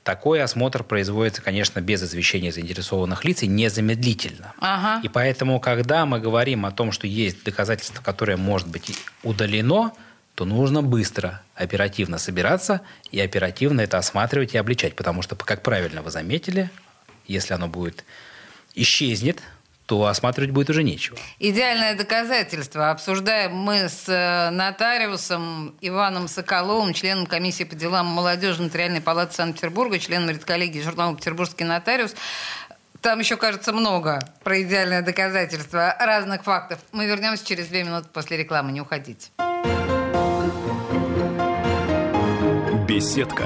такой 0.03 0.41
осмотр 0.41 0.86
производится, 0.86 1.41
конечно, 1.41 1.81
без 1.81 2.01
извещения 2.01 2.51
заинтересованных 2.53 3.25
лиц 3.25 3.43
и 3.43 3.48
незамедлительно. 3.48 4.53
Ага. 4.60 5.01
И 5.03 5.10
поэтому, 5.10 5.60
когда 5.60 6.05
мы 6.05 6.22
говорим 6.22 6.65
о 6.65 6.72
том, 6.72 6.93
что 6.93 7.05
есть 7.05 7.43
доказательство, 7.43 8.01
которое 8.01 8.38
может 8.38 8.69
быть 8.69 8.98
удалено, 9.24 9.91
то 10.34 10.46
нужно 10.46 10.81
быстро, 10.81 11.41
оперативно 11.55 12.19
собираться 12.19 12.81
и 13.12 13.19
оперативно 13.19 13.81
это 13.81 13.98
осматривать 13.98 14.53
и 14.53 14.57
обличать. 14.57 14.96
Потому 14.96 15.22
что, 15.22 15.36
как 15.36 15.62
правильно 15.62 16.01
вы 16.01 16.10
заметили, 16.10 16.69
если 17.27 17.53
оно 17.53 17.67
будет 17.67 18.05
исчезнет, 18.75 19.41
то 19.88 20.06
осматривать 20.06 20.51
будет 20.51 20.70
уже 20.70 20.84
нечего. 20.84 21.17
Идеальное 21.39 21.96
доказательство. 21.96 22.91
Обсуждаем 22.91 23.56
мы 23.56 23.88
с 23.88 24.03
э, 24.08 24.50
нотариусом 24.51 25.75
Иваном 25.79 26.27
Соколовым, 26.27 26.94
членом 26.94 27.25
комиссии 27.25 27.63
по 27.63 27.74
делам 27.74 28.06
молодежи 28.06 28.62
Нотариальной 28.62 29.00
палаты 29.00 29.34
Санкт-Петербурга, 29.34 29.98
членом 29.98 30.29
редколлегии 30.29 30.82
журнала 30.82 31.15
«Петербургский 31.15 31.63
нотариус». 31.63 32.15
Там 33.01 33.20
еще, 33.20 33.38
кажется, 33.38 33.72
много 33.72 34.20
про 34.44 34.62
идеальное 34.62 35.01
доказательство 35.01 35.96
разных 35.98 36.44
фактов. 36.44 36.79
Мы 36.91 37.06
вернемся 37.06 37.46
через 37.46 37.67
две 37.67 37.84
минуты 37.84 38.10
после 38.12 38.36
рекламы. 38.36 38.74
Не 38.74 38.82
уходите. 38.82 39.29
Беседка. 42.88 43.46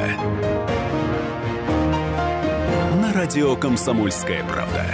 На 2.96 3.14
радио 3.14 3.56
«Комсомольская 3.56 4.44
правда». 4.46 4.86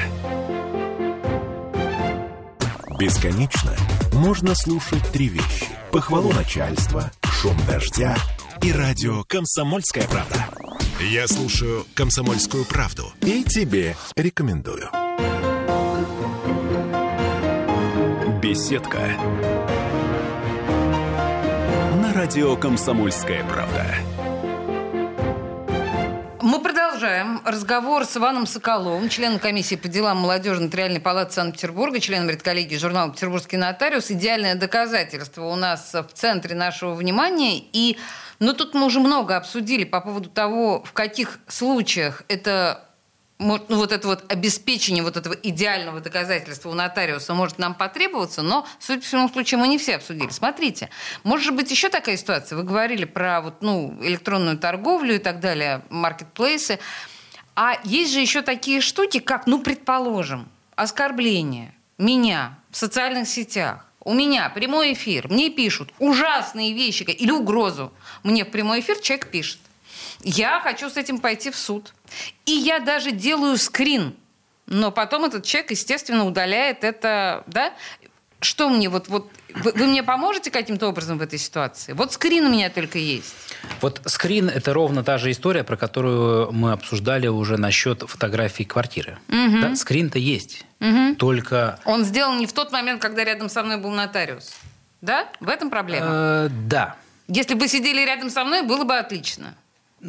Бесконечно 2.97 3.75
можно 4.13 4.55
слушать 4.55 5.03
три 5.13 5.27
вещи. 5.27 5.67
Похвалу 5.91 6.33
начальства, 6.33 7.11
шум 7.23 7.55
дождя 7.67 8.17
и 8.63 8.71
радио 8.71 9.23
«Комсомольская 9.25 10.07
правда». 10.07 10.47
Я 10.99 11.27
слушаю 11.27 11.85
«Комсомольскую 11.93 12.65
правду» 12.65 13.13
и 13.21 13.43
тебе 13.43 13.95
рекомендую. 14.15 14.89
Беседка. 18.41 19.11
На 22.01 22.13
радио 22.15 22.55
«Комсомольская 22.55 23.43
правда». 23.43 24.26
Продолжаем 26.97 27.41
разговор 27.45 28.05
с 28.05 28.17
Иваном 28.17 28.47
Соколовым, 28.47 29.07
членом 29.09 29.37
комиссии 29.37 29.75
по 29.75 29.87
делам 29.87 30.17
молодежи 30.17 30.59
Нотариальной 30.61 30.99
палаты 30.99 31.31
Санкт-Петербурга, 31.31 31.99
членом 31.99 32.27
редколлегии 32.27 32.75
журнала 32.75 33.11
«Петербургский 33.11 33.57
нотариус». 33.57 34.09
Идеальное 34.09 34.55
доказательство 34.55 35.43
у 35.43 35.55
нас 35.55 35.93
в 35.93 36.07
центре 36.15 36.55
нашего 36.55 36.95
внимания. 36.95 37.61
И 37.71 37.99
ну, 38.39 38.53
тут 38.53 38.73
мы 38.73 38.87
уже 38.87 38.99
много 38.99 39.37
обсудили 39.37 39.83
по 39.83 40.01
поводу 40.01 40.27
того, 40.27 40.81
в 40.83 40.91
каких 40.93 41.37
случаях 41.47 42.23
это 42.29 42.86
ну, 43.39 43.59
вот 43.69 43.91
это 43.91 44.07
вот 44.07 44.31
обеспечение 44.31 45.03
вот 45.03 45.15
этого 45.15 45.33
идеального 45.33 45.99
доказательства 45.99 46.69
у 46.69 46.73
нотариуса 46.73 47.33
может 47.33 47.59
нам 47.59 47.75
потребоваться, 47.75 48.41
но, 48.41 48.65
судя 48.79 48.99
по 48.99 49.05
всему 49.05 49.29
случаю, 49.29 49.59
мы 49.59 49.67
не 49.67 49.77
все 49.77 49.95
обсудили. 49.95 50.29
Смотрите, 50.29 50.89
может 51.23 51.55
быть 51.55 51.69
еще 51.69 51.89
такая 51.89 52.17
ситуация. 52.17 52.55
Вы 52.55 52.63
говорили 52.63 53.05
про 53.05 53.41
вот, 53.41 53.61
ну, 53.61 53.95
электронную 54.01 54.57
торговлю 54.57 55.15
и 55.15 55.19
так 55.19 55.39
далее, 55.39 55.83
маркетплейсы. 55.89 56.79
А 57.55 57.79
есть 57.83 58.11
же 58.11 58.19
еще 58.19 58.41
такие 58.41 58.81
штуки, 58.81 59.19
как, 59.19 59.45
ну, 59.45 59.61
предположим, 59.61 60.49
оскорбление 60.75 61.73
меня 61.97 62.57
в 62.71 62.77
социальных 62.77 63.27
сетях. 63.27 63.85
У 63.99 64.13
меня 64.13 64.49
прямой 64.49 64.93
эфир, 64.93 65.27
мне 65.29 65.49
пишут 65.49 65.93
ужасные 65.99 66.73
вещи 66.73 67.03
или 67.03 67.31
угрозу. 67.31 67.91
Мне 68.23 68.45
в 68.45 68.51
прямой 68.51 68.79
эфир 68.79 68.99
человек 68.99 69.29
пишет. 69.29 69.59
Я 70.21 70.59
хочу 70.59 70.89
с 70.89 70.97
этим 70.97 71.19
пойти 71.19 71.51
в 71.51 71.55
суд. 71.55 71.93
И 72.45 72.51
я 72.51 72.79
даже 72.79 73.11
делаю 73.11 73.57
скрин. 73.57 74.15
Но 74.65 74.91
потом 74.91 75.25
этот 75.25 75.45
человек, 75.45 75.71
естественно, 75.71 76.25
удаляет 76.25 76.83
это, 76.83 77.43
да? 77.47 77.73
Что 78.39 78.69
мне 78.69 78.89
вот, 78.89 79.07
вот 79.07 79.31
вы, 79.55 79.71
вы 79.71 79.87
мне 79.87 80.03
поможете 80.03 80.51
каким-то 80.51 80.87
образом 80.87 81.17
в 81.17 81.21
этой 81.21 81.39
ситуации? 81.39 81.93
Вот 81.93 82.13
скрин 82.13 82.45
у 82.45 82.49
меня 82.49 82.69
только 82.69 82.99
есть. 82.99 83.33
Вот 83.81 84.01
скрин– 84.05 84.49
это 84.53 84.73
ровно 84.73 85.03
та 85.03 85.17
же 85.17 85.31
история, 85.31 85.63
про 85.63 85.77
которую 85.77 86.51
мы 86.51 86.73
обсуждали 86.73 87.27
уже 87.27 87.57
насчет 87.57 88.03
фотографии 88.07 88.63
квартиры. 88.63 89.17
Угу. 89.29 89.61
Да, 89.61 89.75
скрин-то 89.75 90.19
есть. 90.19 90.65
Угу. 90.79 91.15
Только... 91.15 91.79
Он 91.85 92.03
сделан 92.03 92.37
не 92.37 92.45
в 92.45 92.53
тот 92.53 92.71
момент, 92.71 93.01
когда 93.01 93.23
рядом 93.23 93.49
со 93.49 93.63
мной 93.63 93.77
был 93.77 93.89
нотариус. 93.91 94.53
Да? 95.01 95.29
В 95.39 95.49
этом 95.49 95.69
проблема? 95.69 96.07
Э, 96.07 96.49
да. 96.49 96.95
Если 97.27 97.55
бы 97.55 97.67
сидели 97.67 98.05
рядом 98.05 98.29
со 98.29 98.43
мной, 98.43 98.61
было 98.61 98.83
бы 98.83 98.97
отлично. 98.97 99.55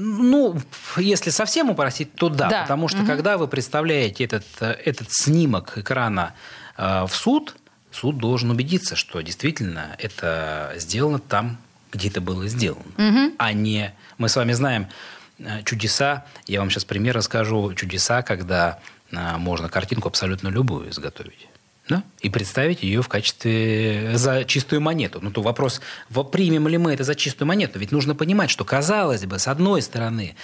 Ну, 0.00 0.56
если 0.96 1.30
совсем 1.30 1.70
упростить, 1.70 2.14
то 2.14 2.28
да. 2.28 2.48
да. 2.48 2.62
Потому 2.62 2.86
что 2.86 2.98
угу. 2.98 3.06
когда 3.08 3.36
вы 3.36 3.48
представляете 3.48 4.24
этот, 4.24 4.44
этот 4.60 5.08
снимок 5.10 5.76
экрана 5.76 6.34
э, 6.76 7.04
в 7.08 7.12
суд, 7.12 7.56
суд 7.90 8.16
должен 8.16 8.50
убедиться, 8.50 8.94
что 8.94 9.20
действительно 9.22 9.96
это 9.98 10.72
сделано 10.76 11.18
там, 11.18 11.58
где 11.92 12.10
это 12.10 12.20
было 12.20 12.46
сделано. 12.46 12.84
Угу. 12.96 13.34
А 13.38 13.52
не... 13.52 13.92
Мы 14.18 14.28
с 14.28 14.36
вами 14.36 14.52
знаем 14.52 14.86
э, 15.40 15.64
чудеса. 15.64 16.24
Я 16.46 16.60
вам 16.60 16.70
сейчас 16.70 16.84
пример 16.84 17.16
расскажу. 17.16 17.74
Чудеса, 17.74 18.22
когда 18.22 18.78
э, 19.10 19.36
можно 19.36 19.68
картинку 19.68 20.06
абсолютно 20.06 20.46
любую 20.46 20.90
изготовить 20.90 21.48
да, 21.88 22.04
и 22.20 22.30
представить 22.30 22.82
ее 22.82 23.02
в 23.02 23.08
качестве 23.08 24.12
за 24.14 24.44
чистую 24.44 24.80
монету. 24.80 25.20
Ну, 25.22 25.30
то 25.30 25.42
вопрос, 25.42 25.80
примем 26.30 26.68
ли 26.68 26.78
мы 26.78 26.92
это 26.92 27.04
за 27.04 27.14
чистую 27.14 27.48
монету? 27.48 27.78
Ведь 27.78 27.92
нужно 27.92 28.14
понимать, 28.14 28.50
что, 28.50 28.64
казалось 28.64 29.24
бы, 29.24 29.38
с 29.38 29.48
одной 29.48 29.82
стороны, 29.82 30.36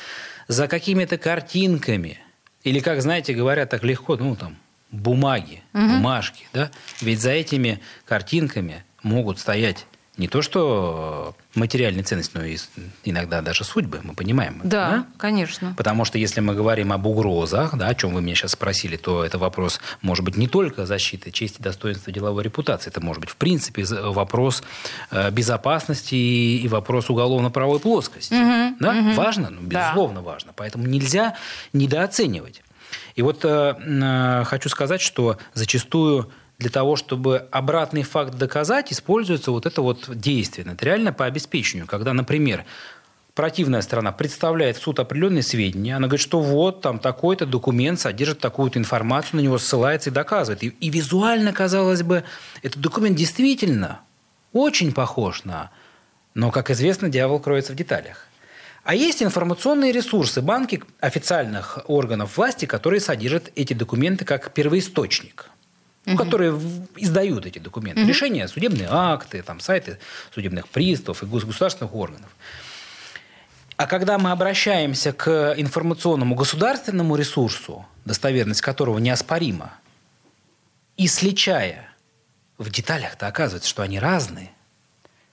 за 0.49 0.69
какими-то 0.69 1.19
картинками, 1.19 2.19
или, 2.63 2.81
как, 2.81 3.03
знаете, 3.03 3.35
говорят 3.35 3.71
так 3.71 3.85
легко, 3.85 4.17
ну, 4.17 4.37
там, 4.37 4.57
бумаги, 4.91 5.63
угу. 5.73 5.83
бумажки, 5.83 6.47
да, 6.53 6.71
ведь 7.01 7.21
за 7.21 7.31
этими 7.31 7.81
картинками 8.07 8.85
могут 9.03 9.39
стоять 9.39 9.87
не 10.16 10.28
то 10.28 10.42
что 10.42 11.35
материальная 11.56 12.04
ценность, 12.04 12.35
но 12.35 12.44
и 12.44 12.56
иногда 13.04 13.42
даже 13.42 13.64
судьбы, 13.64 14.00
мы 14.04 14.14
понимаем. 14.14 14.61
Да, 14.62 14.90
да, 14.90 15.06
конечно. 15.16 15.75
Потому 15.76 16.04
что 16.04 16.18
если 16.18 16.40
мы 16.40 16.54
говорим 16.54 16.92
об 16.92 17.06
угрозах, 17.06 17.76
да, 17.76 17.88
о 17.88 17.94
чем 17.94 18.14
вы 18.14 18.23
меня 18.23 18.37
сейчас 18.37 18.52
спросили, 18.52 18.97
то 18.97 19.25
это 19.25 19.38
вопрос, 19.38 19.80
может 20.02 20.25
быть, 20.25 20.37
не 20.37 20.47
только 20.47 20.87
защиты 20.87 21.33
чести, 21.33 21.61
достоинства, 21.61 22.12
деловой 22.12 22.44
репутации. 22.44 22.90
Это 22.90 23.00
может 23.00 23.21
быть, 23.21 23.30
в 23.30 23.37
принципе, 23.37 23.85
вопрос 23.85 24.62
э, 25.11 25.30
безопасности 25.33 26.14
и 26.14 26.68
вопрос 26.68 27.11
уголовно-правовой 27.11 27.80
плоскости. 27.80 28.35
Угу, 28.35 28.76
да? 28.78 28.90
угу. 28.90 29.12
Важно? 29.14 29.50
Ну, 29.50 29.62
безусловно, 29.62 30.21
да. 30.21 30.26
важно. 30.26 30.52
Поэтому 30.54 30.87
нельзя 30.87 31.37
недооценивать. 31.73 32.62
И 33.16 33.23
вот 33.23 33.44
э, 33.44 33.75
э, 33.78 34.44
хочу 34.44 34.68
сказать, 34.68 35.00
что 35.00 35.38
зачастую 35.54 36.30
для 36.64 36.71
того, 36.71 36.97
чтобы 36.97 37.47
обратный 37.50 38.04
факт 38.04 38.37
доказать, 38.37 38.90
используется 38.90 39.50
вот 39.50 39.66
это 39.66 39.83
вот 39.83 40.09
действие 40.18 40.66
нотариально 40.66 41.12
по 41.12 41.26
обеспечению. 41.26 41.87
Когда, 41.87 42.14
например, 42.14 42.64
противная 43.35 43.83
сторона 43.83 44.12
представляет 44.12 44.78
в 44.78 44.83
суд 44.83 44.99
определенные 44.99 45.42
сведения, 45.42 45.94
она 45.94 46.06
говорит, 46.06 46.23
что 46.23 46.40
вот 46.40 46.80
там 46.80 46.99
такой-то 46.99 47.44
документ 47.44 48.00
содержит 48.00 48.38
такую-то 48.38 48.78
информацию, 48.78 49.37
на 49.37 49.40
него 49.44 49.59
ссылается 49.59 50.09
и 50.09 50.12
доказывает. 50.14 50.62
И, 50.62 50.68
и 50.68 50.88
визуально, 50.88 51.52
казалось 51.52 52.02
бы, 52.02 52.25
этот 52.62 52.80
документ 52.80 53.18
действительно 53.18 54.00
очень 54.54 54.94
похож 54.94 55.44
на... 55.44 55.71
Но, 56.33 56.50
как 56.50 56.71
известно, 56.71 57.11
дьявол 57.11 57.40
кроется 57.40 57.75
в 57.75 57.76
деталях. 57.76 58.26
А 58.85 58.94
есть 58.94 59.23
информационные 59.23 59.92
ресурсы, 59.92 60.40
банки 60.40 60.83
официальных 61.00 61.80
органов 61.88 62.38
власти, 62.38 62.64
которые 62.64 63.00
содержат 63.00 63.52
эти 63.54 63.75
документы 63.75 64.25
как 64.25 64.54
первоисточник– 64.54 65.50
угу. 66.07 66.17
которые 66.17 66.61
издают 66.97 67.47
эти 67.47 67.59
документы. 67.59 68.03
Угу. 68.03 68.09
Решения, 68.09 68.49
судебные 68.49 68.89
акты, 68.91 69.43
там, 69.43 69.61
сайты 69.61 69.99
судебных 70.33 70.69
приставов 70.69 71.23
и 71.23 71.27
государственных 71.27 71.95
органов. 71.95 72.31
А 73.77 73.87
когда 73.87 74.19
мы 74.19 74.31
обращаемся 74.31 75.13
к 75.13 75.55
информационному 75.57 76.35
государственному 76.37 77.17
ресурсу, 77.17 77.85
достоверность 78.05 78.61
которого 78.61 78.99
неоспорима, 78.99 79.73
и 80.97 81.09
сличая 81.09 81.89
в 82.57 82.71
деталях-то 82.71 83.27
оказывается, 83.27 83.69
что 83.69 83.83
они 83.83 83.99
разные, 83.99 84.51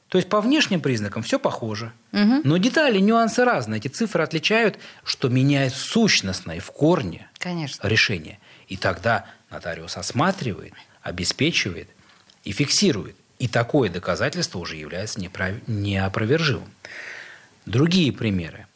То 0.07 0.17
есть 0.17 0.27
по 0.27 0.41
внешним 0.41 0.81
признакам 0.81 1.23
все 1.23 1.39
похоже. 1.39 1.93
Угу. 2.11 2.41
Но 2.43 2.57
детали, 2.57 2.99
нюансы 2.99 3.45
разные. 3.45 3.79
Эти 3.79 3.87
цифры 3.87 4.23
отличают, 4.23 4.77
что 5.05 5.29
меняет 5.29 5.73
сущностное 5.73 6.59
в 6.59 6.71
корне 6.71 7.29
Конечно. 7.37 7.87
решение. 7.87 8.39
И 8.67 8.75
тогда 8.75 9.25
нотариус 9.51 9.97
осматривает, 9.97 10.73
обеспечивает 11.01 11.89
и 12.43 12.51
фиксирует. 12.51 13.15
И 13.39 13.47
такое 13.47 13.89
доказательство 13.89 14.59
уже 14.59 14.75
является 14.75 15.19
неопровержимым. 15.19 16.69
Другие 17.65 18.11
примеры. 18.11 18.67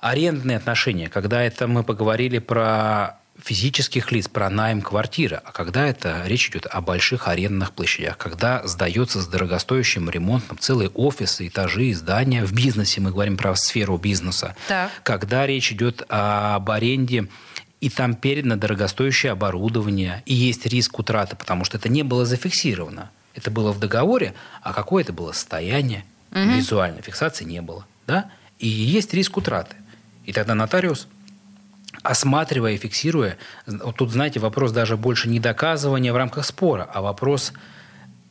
Арендные 0.00 0.56
отношения, 0.56 1.08
когда 1.08 1.42
это 1.42 1.66
мы 1.66 1.82
поговорили 1.82 2.38
про 2.38 3.18
физических 3.42 4.12
лиц, 4.12 4.28
про 4.28 4.48
найм 4.48 4.80
квартиры, 4.80 5.40
а 5.44 5.52
когда 5.52 5.86
это 5.86 6.22
речь 6.26 6.48
идет 6.48 6.66
о 6.66 6.80
больших 6.80 7.28
арендных 7.28 7.72
площадях, 7.72 8.16
когда 8.16 8.66
сдается 8.66 9.20
с 9.20 9.26
дорогостоящим 9.26 10.08
ремонтом 10.08 10.58
целые 10.58 10.90
офисы, 10.90 11.48
этажи, 11.48 11.92
здания 11.92 12.44
в 12.44 12.52
бизнесе, 12.52 13.00
мы 13.00 13.10
говорим 13.10 13.36
про 13.36 13.54
сферу 13.56 13.98
бизнеса, 13.98 14.56
так. 14.68 14.90
когда 15.02 15.46
речь 15.46 15.72
идет 15.72 16.02
об 16.08 16.70
аренде 16.70 17.28
и 17.80 17.90
там 17.90 18.14
передано 18.14 18.56
дорогостоящее 18.56 19.32
оборудование, 19.32 20.22
и 20.26 20.34
есть 20.34 20.66
риск 20.66 20.98
утраты, 20.98 21.36
потому 21.36 21.64
что 21.64 21.76
это 21.76 21.88
не 21.88 22.02
было 22.02 22.24
зафиксировано. 22.24 23.10
Это 23.34 23.50
было 23.50 23.72
в 23.72 23.78
договоре, 23.78 24.34
а 24.62 24.72
какое 24.72 25.02
это 25.04 25.12
было 25.12 25.32
состояние, 25.32 26.04
угу. 26.30 26.40
визуальной 26.40 27.02
фиксации 27.02 27.44
не 27.44 27.60
было. 27.60 27.86
Да? 28.06 28.30
И 28.58 28.66
есть 28.66 29.12
риск 29.12 29.36
утраты. 29.36 29.76
И 30.24 30.32
тогда 30.32 30.54
нотариус 30.54 31.06
осматривая 32.02 32.72
и 32.72 32.78
фиксируя, 32.78 33.36
тут, 33.96 34.10
знаете, 34.10 34.40
вопрос 34.40 34.72
даже 34.72 34.96
больше 34.96 35.28
не 35.28 35.40
доказывания 35.40 36.12
в 36.12 36.16
рамках 36.16 36.44
спора, 36.44 36.88
а 36.92 37.00
вопрос 37.00 37.52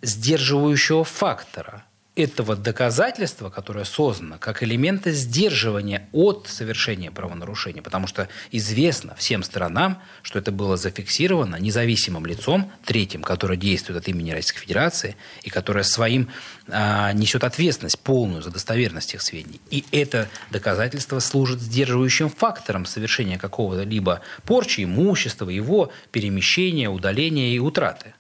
сдерживающего 0.01 1.03
фактора 1.03 1.83
этого 2.15 2.55
доказательства, 2.55 3.50
которое 3.50 3.84
создано 3.84 4.38
как 4.39 4.63
элемента 4.63 5.12
сдерживания 5.12 6.07
от 6.13 6.48
совершения 6.48 7.12
правонарушения. 7.12 7.81
Потому 7.81 8.07
что 8.07 8.29
известно 8.51 9.15
всем 9.15 9.43
сторонам, 9.43 10.01
что 10.22 10.39
это 10.39 10.51
было 10.53 10.77
зафиксировано 10.77 11.57
независимым 11.57 12.25
лицом, 12.25 12.72
третьим, 12.86 13.22
который 13.22 13.57
действует 13.57 14.00
от 14.00 14.07
имени 14.07 14.31
Российской 14.31 14.60
Федерации 14.60 15.17
и 15.43 15.50
которое 15.50 15.84
своим 15.84 16.29
а, 16.69 17.12
несет 17.12 17.43
ответственность 17.43 18.00
полную 18.00 18.41
за 18.41 18.50
достоверность 18.50 19.10
этих 19.10 19.22
сведений. 19.22 19.60
И 19.69 19.86
это 19.91 20.29
доказательство 20.51 21.19
служит 21.19 21.60
сдерживающим 21.60 22.29
фактором 22.29 22.86
совершения 22.86 23.38
какого-либо 23.38 24.22
порчи 24.45 24.86
имущества, 24.86 25.50
его 25.50 25.91
перемещения, 26.12 26.89
удаления 26.89 27.53
и 27.53 27.60
утраты. 27.60 28.13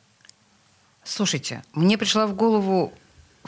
Слушайте, 1.05 1.63
мне 1.73 1.97
пришла 1.97 2.27
в 2.27 2.35
голову 2.35 2.93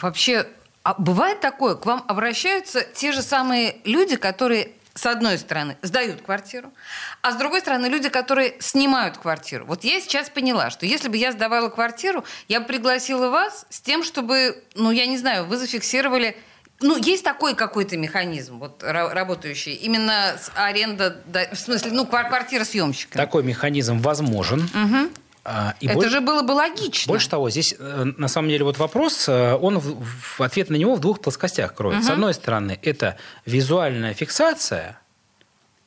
вообще 0.02 0.48
а 0.84 0.96
бывает 0.98 1.42
такое, 1.42 1.76
к 1.76 1.86
вам 1.86 2.06
обращаются 2.08 2.82
те 2.82 3.12
же 3.12 3.22
самые 3.22 3.78
люди, 3.84 4.16
которые 4.16 4.72
с 4.98 5.06
одной 5.06 5.38
стороны, 5.38 5.78
сдают 5.82 6.22
квартиру, 6.22 6.74
а 7.22 7.32
с 7.32 7.36
другой 7.36 7.60
стороны, 7.60 7.86
люди, 7.88 8.10
которые 8.10 8.56
снимают 8.60 9.18
квартиру. 9.18 9.66
Вот 9.66 9.84
я 9.84 10.02
сейчас 10.02 10.30
поняла, 10.30 10.70
что 10.70 10.86
если 10.86 11.08
бы 11.08 11.18
я 11.18 11.32
сдавала 11.32 11.70
квартиру, 11.70 12.24
я 12.48 12.60
бы 12.60 12.66
пригласила 12.66 13.30
вас 13.30 13.66
с 13.70 13.80
тем, 13.80 14.04
чтобы, 14.04 14.64
ну, 14.74 14.90
я 14.92 15.06
не 15.06 15.18
знаю, 15.18 15.46
вы 15.46 15.58
зафиксировали 15.58 16.36
ну, 16.80 16.96
есть 16.96 17.24
такой 17.24 17.56
какой-то 17.56 17.98
механизм, 17.98 18.60
вот, 18.60 18.84
работающий, 18.84 19.74
именно 19.74 20.38
с 20.40 20.52
аренда, 20.54 21.24
в 21.52 21.56
смысле, 21.56 21.92
ну, 21.92 22.06
квартира 22.06 22.64
съемщика. 22.66 23.18
Такой 23.18 23.42
механизм 23.42 23.98
возможен. 23.98 24.62
Угу. 24.62 25.12
А, 25.50 25.76
и 25.80 25.86
Это 25.86 25.96
больше, 25.96 26.10
же 26.10 26.20
было 26.20 26.42
бы 26.42 26.52
логично. 26.52 27.10
Больше 27.10 27.30
того, 27.30 27.50
здесь 27.50 27.74
э, 27.80 28.04
на 28.18 28.28
самом 28.28 28.50
деле 28.50 28.66
вот 28.66 28.78
вопрос, 28.78 29.30
э, 29.30 29.54
он 29.54 29.80
в, 29.80 30.04
в 30.04 30.42
ответ 30.42 30.70
на 30.70 30.76
него 30.76 30.94
в 30.94 31.00
двух 31.00 31.22
плоскостях 31.22 31.74
кроется. 31.74 32.02
Угу. 32.02 32.08
С 32.08 32.10
одной 32.10 32.34
стороны, 32.34 32.78
это 32.82 33.16
визуальная 33.46 34.14
фиксация 34.14 35.00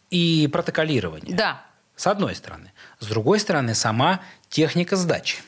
и 0.08 0.48
протоколирование. 0.50 1.36
Да. 1.36 1.62
С 1.94 2.06
одной 2.06 2.36
стороны. 2.36 2.72
С 3.00 3.06
другой 3.06 3.38
стороны, 3.38 3.74
сама 3.74 4.22
техника 4.48 4.96
сдачи. 4.96 5.42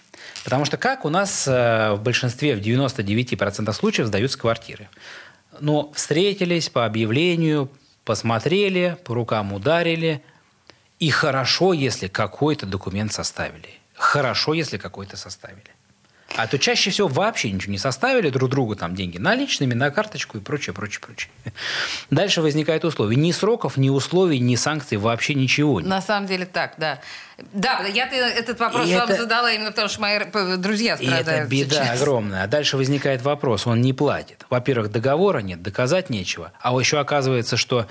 Потому 0.44 0.66
что 0.66 0.76
как 0.76 1.06
у 1.06 1.08
нас 1.08 1.48
э, 1.48 1.92
в 1.92 2.02
большинстве, 2.02 2.54
в 2.54 2.60
99% 2.60 3.72
случаев 3.72 4.08
сдаются 4.08 4.38
квартиры? 4.38 4.90
Ну, 5.58 5.90
встретились 5.94 6.68
по 6.68 6.84
объявлению, 6.84 7.70
посмотрели, 8.04 8.98
по 9.04 9.14
рукам 9.14 9.54
ударили, 9.54 10.22
и 10.98 11.08
хорошо, 11.08 11.72
если 11.72 12.08
какой-то 12.08 12.66
документ 12.66 13.14
составили 13.14 13.81
хорошо, 14.02 14.54
если 14.54 14.78
какой-то 14.78 15.16
составили. 15.16 15.70
А 16.36 16.46
то 16.46 16.58
чаще 16.58 16.90
всего 16.90 17.08
вообще 17.08 17.50
ничего 17.50 17.72
не 17.72 17.78
составили 17.78 18.30
друг 18.30 18.48
другу 18.48 18.74
там 18.74 18.94
деньги 18.94 19.18
наличными, 19.18 19.74
на 19.74 19.90
карточку 19.90 20.38
и 20.38 20.40
прочее, 20.40 20.72
прочее, 20.72 21.00
прочее. 21.00 21.30
Дальше 22.10 22.40
возникает 22.40 22.84
условие. 22.84 23.20
Ни 23.20 23.32
сроков, 23.32 23.76
ни 23.76 23.90
условий, 23.90 24.38
ни 24.38 24.56
санкций, 24.56 24.96
вообще 24.96 25.34
ничего. 25.34 25.80
На 25.80 26.00
самом 26.00 26.26
деле 26.26 26.46
так, 26.46 26.74
да. 26.78 27.00
Да, 27.52 27.80
я 27.86 28.06
этот 28.06 28.60
вопрос 28.60 28.88
и 28.88 28.94
вам 28.94 29.10
это... 29.10 29.20
задала 29.20 29.52
именно 29.52 29.70
потому, 29.70 29.88
что 29.88 30.00
мои 30.00 30.20
друзья 30.56 30.96
страдают. 30.96 31.26
И 31.26 31.30
это 31.30 31.48
беда 31.68 31.84
сейчас. 31.84 32.00
огромная. 32.00 32.44
А 32.44 32.46
дальше 32.46 32.76
возникает 32.76 33.20
вопрос. 33.22 33.66
Он 33.66 33.82
не 33.82 33.92
платит. 33.92 34.46
Во-первых, 34.48 34.90
договора 34.90 35.40
нет, 35.40 35.60
доказать 35.60 36.08
нечего. 36.08 36.52
А 36.60 36.72
еще 36.78 36.98
оказывается, 36.98 37.56
что 37.56 37.86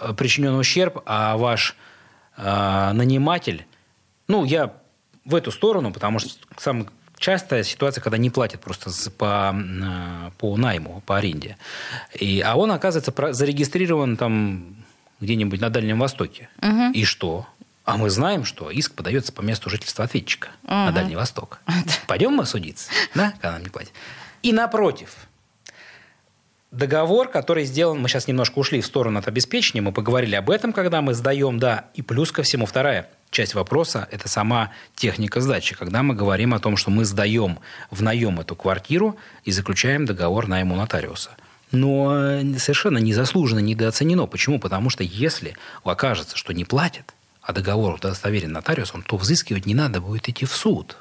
э, 0.00 0.12
причинен 0.12 0.54
ущерб, 0.54 1.02
а 1.06 1.36
ваш 1.36 1.74
э, 2.36 2.92
наниматель, 2.92 3.64
ну, 4.26 4.44
я 4.44 4.72
в 5.24 5.34
эту 5.34 5.50
сторону, 5.50 5.92
потому 5.92 6.18
что 6.18 6.30
самая 6.58 6.86
частая 7.18 7.62
ситуация, 7.62 8.02
когда 8.02 8.18
не 8.18 8.30
платят 8.30 8.60
просто 8.60 8.90
по, 9.12 9.54
э, 9.54 10.30
по 10.38 10.56
найму, 10.56 11.02
по 11.06 11.16
аренде. 11.16 11.56
И, 12.18 12.40
а 12.40 12.56
он, 12.56 12.72
оказывается, 12.72 13.32
зарегистрирован 13.32 14.16
там 14.16 14.76
где-нибудь 15.20 15.60
на 15.60 15.70
Дальнем 15.70 16.00
Востоке. 16.00 16.48
Угу. 16.60 16.92
И 16.92 17.04
что? 17.04 17.46
А 17.84 17.96
мы 17.96 18.10
знаем, 18.10 18.44
что 18.44 18.70
иск 18.70 18.94
подается 18.94 19.32
по 19.32 19.40
месту 19.40 19.70
жительства 19.70 20.04
ответчика 20.04 20.48
угу. 20.64 20.72
на 20.72 20.92
Дальний 20.92 21.16
Восток. 21.16 21.60
Пойдем 22.06 22.32
мы 22.32 22.44
судиться, 22.44 22.90
да, 23.14 23.30
когда 23.32 23.52
нам 23.52 23.62
не 23.62 23.68
платят. 23.68 23.92
И 24.42 24.52
напротив, 24.52 25.28
договор, 26.72 27.28
который 27.28 27.64
сделан, 27.64 28.00
мы 28.00 28.08
сейчас 28.08 28.26
немножко 28.26 28.58
ушли 28.58 28.80
в 28.80 28.86
сторону 28.86 29.20
от 29.20 29.28
обеспечения, 29.28 29.80
мы 29.80 29.92
поговорили 29.92 30.34
об 30.34 30.50
этом, 30.50 30.72
когда 30.72 31.00
мы 31.00 31.14
сдаем, 31.14 31.58
да, 31.58 31.84
и 31.94 32.02
плюс 32.02 32.32
ко 32.32 32.42
всему 32.42 32.66
вторая– 32.66 33.08
часть 33.32 33.54
вопроса– 33.54 34.06
это 34.12 34.28
сама 34.28 34.70
техника 34.94 35.40
сдачи. 35.40 35.74
Когда 35.74 36.02
мы 36.02 36.14
говорим 36.14 36.54
о 36.54 36.60
том, 36.60 36.76
что 36.76 36.90
мы 36.90 37.04
сдаем 37.04 37.58
в 37.90 38.02
наем 38.02 38.38
эту 38.38 38.54
квартиру 38.54 39.16
и 39.44 39.50
заключаем 39.50 40.04
договор 40.04 40.46
найму 40.46 40.76
нотариуса. 40.76 41.30
Но 41.72 42.14
э, 42.14 42.58
совершенно 42.58 42.98
незаслуженно 42.98 43.60
недооценено. 43.60 44.26
Почему? 44.26 44.60
Потому 44.60 44.90
что 44.90 45.02
если 45.02 45.56
окажется, 45.82 46.36
что 46.36 46.52
не 46.52 46.64
платят, 46.64 47.14
а 47.40 47.52
договор 47.52 47.94
удостоверен 47.94 48.52
нотариусом, 48.52 49.02
то 49.02 49.16
взыскивать 49.16 49.66
не 49.66 49.74
надо 49.74 50.00
будет 50.00 50.28
идти 50.28 50.44
в 50.44 50.54
суд. 50.54 50.96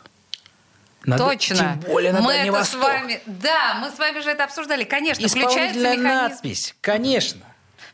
Надо, 1.03 1.25
Точно. 1.29 1.55
Тем 1.55 1.79
более 1.79 2.13
на 2.13 2.21
мы 2.21 2.33
Дальний 2.33 2.49
это 2.49 2.59
Восток. 2.59 2.81
с 2.81 2.83
вами, 2.83 3.21
да, 3.25 3.79
мы 3.81 3.89
с 3.89 3.97
вами 3.97 4.19
же 4.21 4.29
это 4.29 4.43
обсуждали. 4.43 4.83
Конечно, 4.83 5.27
включается 5.27 5.79
механизм. 5.79 6.03
надпись, 6.03 6.75
конечно. 6.81 7.41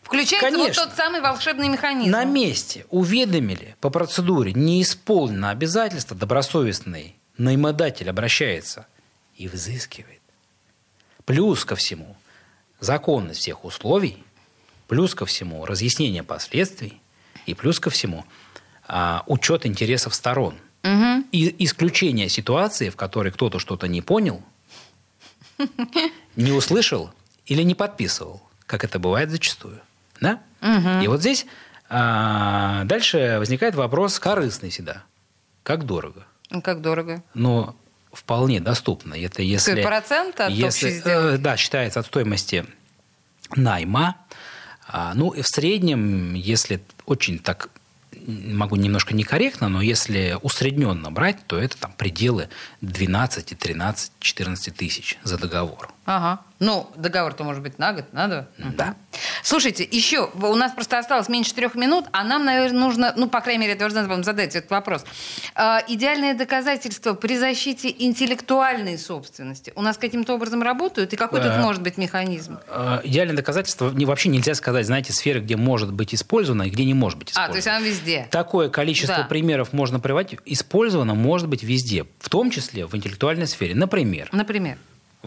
Включается 0.04 0.50
Конечно. 0.52 0.84
вот 0.84 0.90
тот 0.90 0.98
самый 0.98 1.20
волшебный 1.20 1.68
механизм. 1.68 2.12
На 2.12 2.24
месте 2.24 2.86
уведомили 2.90 3.76
по 3.82 3.90
процедуре, 3.90 4.54
не 4.54 4.82
исполнено 4.82 5.50
обязательство, 5.50 6.16
добросовестный 6.16 7.18
наимодатель 7.38 8.10
обращается 8.10 8.88
и 9.36 9.50
взыскивает. 9.50 10.22
Плюс 11.26 11.66
ко 11.66 11.76
всему, 11.76 12.16
законность 12.80 13.42
всех 13.42 13.66
условий, 13.66 14.24
плюс 14.88 15.14
ко 15.14 15.26
всему, 15.26 15.66
разъяснение 15.66 16.24
последствий, 16.24 17.02
и 17.46 17.54
плюс 17.54 17.80
ко 17.80 17.90
всему, 17.90 18.26
а, 18.88 19.24
учет 19.26 19.66
интересов 19.66 20.16
сторон. 20.16 20.56
Угу. 20.88 21.26
И 21.32 21.66
исключение 21.66 22.30
ситуации, 22.30 22.90
в 22.90 22.96
которой 22.96 23.32
кто-то 23.32 23.60
что-то 23.60 23.88
не 23.88 24.02
понял, 24.02 24.42
не 26.36 26.52
услышал 26.52 27.12
или 27.46 27.64
не 27.64 27.76
подписывал, 27.76 28.42
как 28.66 28.84
это 28.84 29.00
бывает 29.00 29.30
зачастую. 29.30 29.82
Да? 30.22 30.40
Угу. 30.62 31.04
И 31.04 31.08
вот 31.08 31.20
здесь 31.20 31.46
а, 31.90 32.84
дальше 32.86 33.38
возникает 33.40 33.76
вопрос 33.76 34.20
корыстный 34.20 34.70
всегда. 34.70 35.04
Как 35.64 35.86
дорого? 35.86 36.26
Ну, 36.50 36.62
как 36.62 36.82
дорого? 36.82 37.24
Но 37.34 37.76
вполне 38.14 38.60
доступно. 38.60 39.14
Это 39.14 39.42
если... 39.42 39.84
процент 39.84 40.40
от 40.40 40.52
если, 40.52 41.02
э, 41.06 41.38
Да, 41.38 41.58
считается 41.58 42.00
от 42.00 42.06
стоимости 42.06 42.66
найма. 43.56 44.16
А, 44.88 45.14
ну, 45.14 45.32
и 45.32 45.42
в 45.42 45.48
среднем, 45.48 46.34
если 46.34 46.82
очень 47.06 47.40
так 47.40 47.70
могу 48.28 48.76
немножко 48.76 49.16
некорректно, 49.16 49.70
но 49.70 49.82
если 49.82 50.38
усредненно 50.42 51.12
брать, 51.12 51.38
то 51.48 51.58
это 51.58 51.78
там 51.78 51.94
пределы 51.94 52.50
12, 52.82 53.58
13, 53.58 54.12
14 54.20 54.76
тысяч 54.76 55.18
за 55.24 55.38
договор. 55.38 55.90
Ага. 56.06 56.42
Ну, 56.60 56.90
договор-то 56.96 57.44
может 57.44 57.62
быть 57.62 57.78
на 57.78 57.94
год, 57.94 58.06
надо. 58.14 58.48
Да. 58.58 58.96
Слушайте, 59.44 59.88
еще, 59.90 60.30
у 60.34 60.56
нас 60.56 60.72
просто 60.72 60.98
осталось 60.98 61.30
меньше 61.30 61.54
трех 61.54 61.76
минут, 61.76 62.06
а 62.12 62.24
нам, 62.24 62.46
наверное, 62.46 62.80
нужно, 62.80 63.14
ну, 63.16 63.30
по 63.30 63.42
крайней 63.42 63.62
мере, 63.62 63.74
я 63.74 63.80
должна 63.80 64.04
вам 64.06 64.24
задать 64.24 64.56
этот 64.56 64.72
вопрос. 64.72 65.06
А, 65.56 65.84
идеальное 65.88 66.34
доказательство 66.34 67.14
при 67.14 67.38
защите 67.38 67.94
интеллектуальной 68.00 68.98
собственности 68.98 69.72
у 69.76 69.82
нас 69.82 69.98
каким-то 69.98 70.34
образом 70.34 70.62
работают? 70.64 71.14
И 71.14 71.16
какой 71.16 71.42
тут 71.42 71.52
А, 71.52 71.62
может 71.62 71.82
быть 71.84 71.98
механизм? 71.98 72.58
Э, 72.68 73.02
Идеальное 73.04 73.36
доказательство 73.36 73.92
не- 73.92 74.06
вообще 74.06 74.30
нельзя 74.30 74.56
сказать, 74.56 74.86
знаете, 74.86 75.14
сферы, 75.14 75.40
где 75.40 75.56
может 75.56 75.94
быть 75.94 76.14
использовано 76.16 76.64
и 76.64 76.70
где 76.70 76.84
не 76.86 76.94
может 76.96 77.20
быть 77.20 77.30
А, 77.30 77.32
использовано. 77.32 77.52
то 77.54 77.58
есть 77.58 77.68
она 77.68 77.80
везде. 77.80 78.28
Такое 78.32 78.70
количество 78.70 79.18
Да. 79.18 79.24
примеров 79.24 79.74
можно 79.74 80.00
приводить. 80.00 80.40
Использовано 80.46 81.14
может 81.16 81.48
быть 81.48 81.64
везде, 81.64 82.06
в 82.20 82.30
том 82.30 82.50
числе 82.52 82.86
в 82.88 82.96
интеллектуальной 82.96 83.48
сфере. 83.48 83.76
Например, 83.76 84.28
Например. 84.32 84.78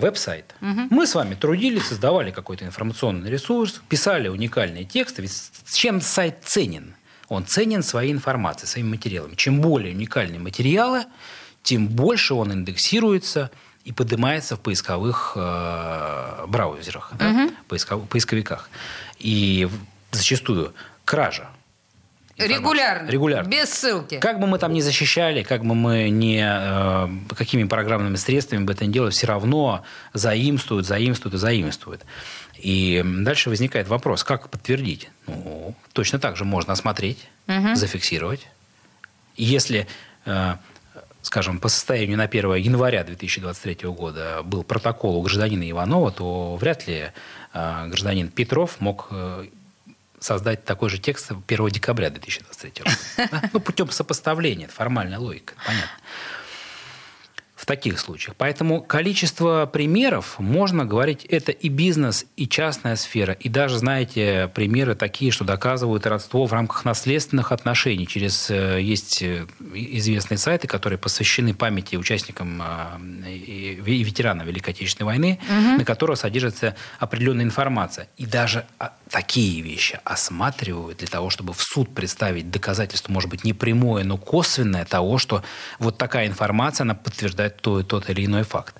Веб-сайт. 0.00 0.54
Мы 0.60 1.06
с 1.06 1.14
вами 1.14 1.34
трудились, 1.34 1.86
создавали 1.86 2.30
какой-то 2.30 2.64
информационный 2.64 3.30
ресурс, 3.30 3.80
писали 3.88 4.28
уникальные 4.28 4.84
тексты. 4.84 5.22
Ведь 5.22 5.32
чем 5.72 6.00
сайт 6.00 6.38
ценен? 6.44 6.94
Он 7.28 7.44
ценен 7.46 7.82
своей 7.82 8.12
информацией, 8.12 8.68
своими 8.68 8.88
материалами. 8.88 9.34
Чем 9.36 9.60
более 9.60 9.94
уникальные 9.94 10.40
материалы, 10.40 11.04
тем 11.62 11.86
больше 11.86 12.34
он 12.34 12.52
индексируется 12.52 13.50
и 13.84 13.92
поднимается 13.92 14.56
в 14.56 14.60
поисковых 14.60 15.32
э, 15.36 16.44
браузерах, 16.48 17.12
да, 17.18 17.48
поисков- 17.68 18.06
поисковиках. 18.08 18.68
И 19.18 19.68
зачастую 20.10 20.72
кража. 21.04 21.48
Регулярно. 22.46 23.09
Регулярно. 23.09 23.48
Без 23.48 23.70
ссылки. 23.70 24.18
Как 24.18 24.40
бы 24.40 24.46
мы 24.46 24.59
там 24.59 24.72
ни 24.72 24.81
защищали, 24.81 25.42
как 25.42 25.64
бы 25.64 25.74
мы 25.74 26.09
не 26.09 26.42
э, 26.42 27.35
какими 27.35 27.64
программными 27.64 28.16
средствами 28.16 28.64
бы 28.64 28.72
это 28.72 28.87
ни 28.87 28.92
делали, 28.92 29.11
все 29.11 29.26
равно 29.26 29.85
заимствуют, 30.12 30.87
заимствуют 30.87 31.35
и 31.35 31.38
заимствуют. 31.38 32.05
И 32.59 33.03
дальше 33.05 33.48
возникает 33.48 33.88
вопрос, 33.88 34.22
как 34.24 34.50
подтвердить? 34.50 35.11
Ну, 35.26 35.74
точно 35.92 36.18
так 36.18 36.37
же 36.37 36.44
можно 36.44 36.72
осмотреть, 36.72 37.29
зафиксировать. 37.74 38.46
И 39.37 39.44
Если, 39.44 39.87
э, 40.26 40.57
скажем, 41.22 41.59
по 41.59 41.68
состоянию 41.68 42.18
на 42.18 42.24
1 42.24 42.55
января 42.57 43.05
2023 43.05 43.88
года 43.88 44.42
был 44.44 44.62
протокол 44.62 45.16
у 45.16 45.22
гражданина 45.22 45.68
Иванова, 45.70 46.11
то 46.12 46.57
вряд 46.57 46.87
ли 46.87 47.12
э, 47.55 47.87
гражданин 47.88 48.29
Петров 48.29 48.81
мог 48.81 49.09
э, 49.11 49.46
создать 50.20 50.64
такой 50.64 50.90
же 50.90 50.98
текст 50.98 51.33
1 51.46 51.68
декабря 51.68 52.11
2023 52.11 52.85
года. 52.85 52.96
Да? 53.30 53.50
Ну, 53.52 53.61
путем 53.61 53.90
сопоставления, 53.90 54.68
формальная 54.68 55.18
логика, 55.18 55.54
понятно. 55.66 55.90
В 57.61 57.66
таких 57.66 58.01
случаях. 58.01 58.37
Поэтому 58.38 58.81
количество 58.81 59.66
примеров, 59.66 60.38
можно 60.38 60.87
говорить, 60.87 61.27
это 61.27 61.53
и 61.53 61.68
бизнес, 61.68 62.25
и 62.35 62.49
частная 62.49 62.96
сфера, 62.96 63.35
и 63.35 63.51
даже, 63.51 63.77
знаете, 63.77 64.51
примеры 64.55 64.94
такие, 64.94 65.31
что 65.31 65.44
доказывают 65.44 66.07
родство 66.07 66.46
в 66.46 66.53
рамках 66.55 66.87
наследственных 66.87 67.53
отношений. 67.53 68.07
Через 68.07 68.51
э, 68.51 68.81
есть 68.81 69.20
э, 69.20 69.46
известные 69.75 70.38
сайты, 70.38 70.68
которые 70.68 70.99
посвящены 70.99 71.53
памяти 71.53 71.96
участникам 71.96 72.62
э, 72.62 73.31
и 73.31 74.05
ветеранам 74.05 74.46
Великой 74.46 74.70
Отечественной 74.70 75.09
войны, 75.09 75.38
на 75.51 75.85
которых 75.85 76.18
содержится 76.18 76.77
определенная 76.99 77.44
информация. 77.44 78.09
И 78.16 78.25
даже 78.25 78.64
а, 78.79 78.94
такие 79.11 79.61
вещи 79.61 80.01
осматривают 80.05 80.99
для 80.99 81.09
того, 81.09 81.29
чтобы 81.29 81.53
в 81.53 81.61
суд 81.61 81.94
представить 81.94 82.51
доказательство, 82.51 83.12
может 83.12 83.29
быть, 83.29 83.44
не 83.44 83.53
прямое, 83.53 84.03
но 84.05 84.16
косвенное 84.16 84.87
того, 84.87 85.18
что 85.18 85.42
вот 85.79 85.99
такая 85.99 86.27
информация, 86.27 86.85
она 86.85 86.94
подтверждает 86.94 87.49
то, 87.50 87.82
тот 87.82 88.08
или 88.10 88.26
иной 88.26 88.42
факт. 88.42 88.76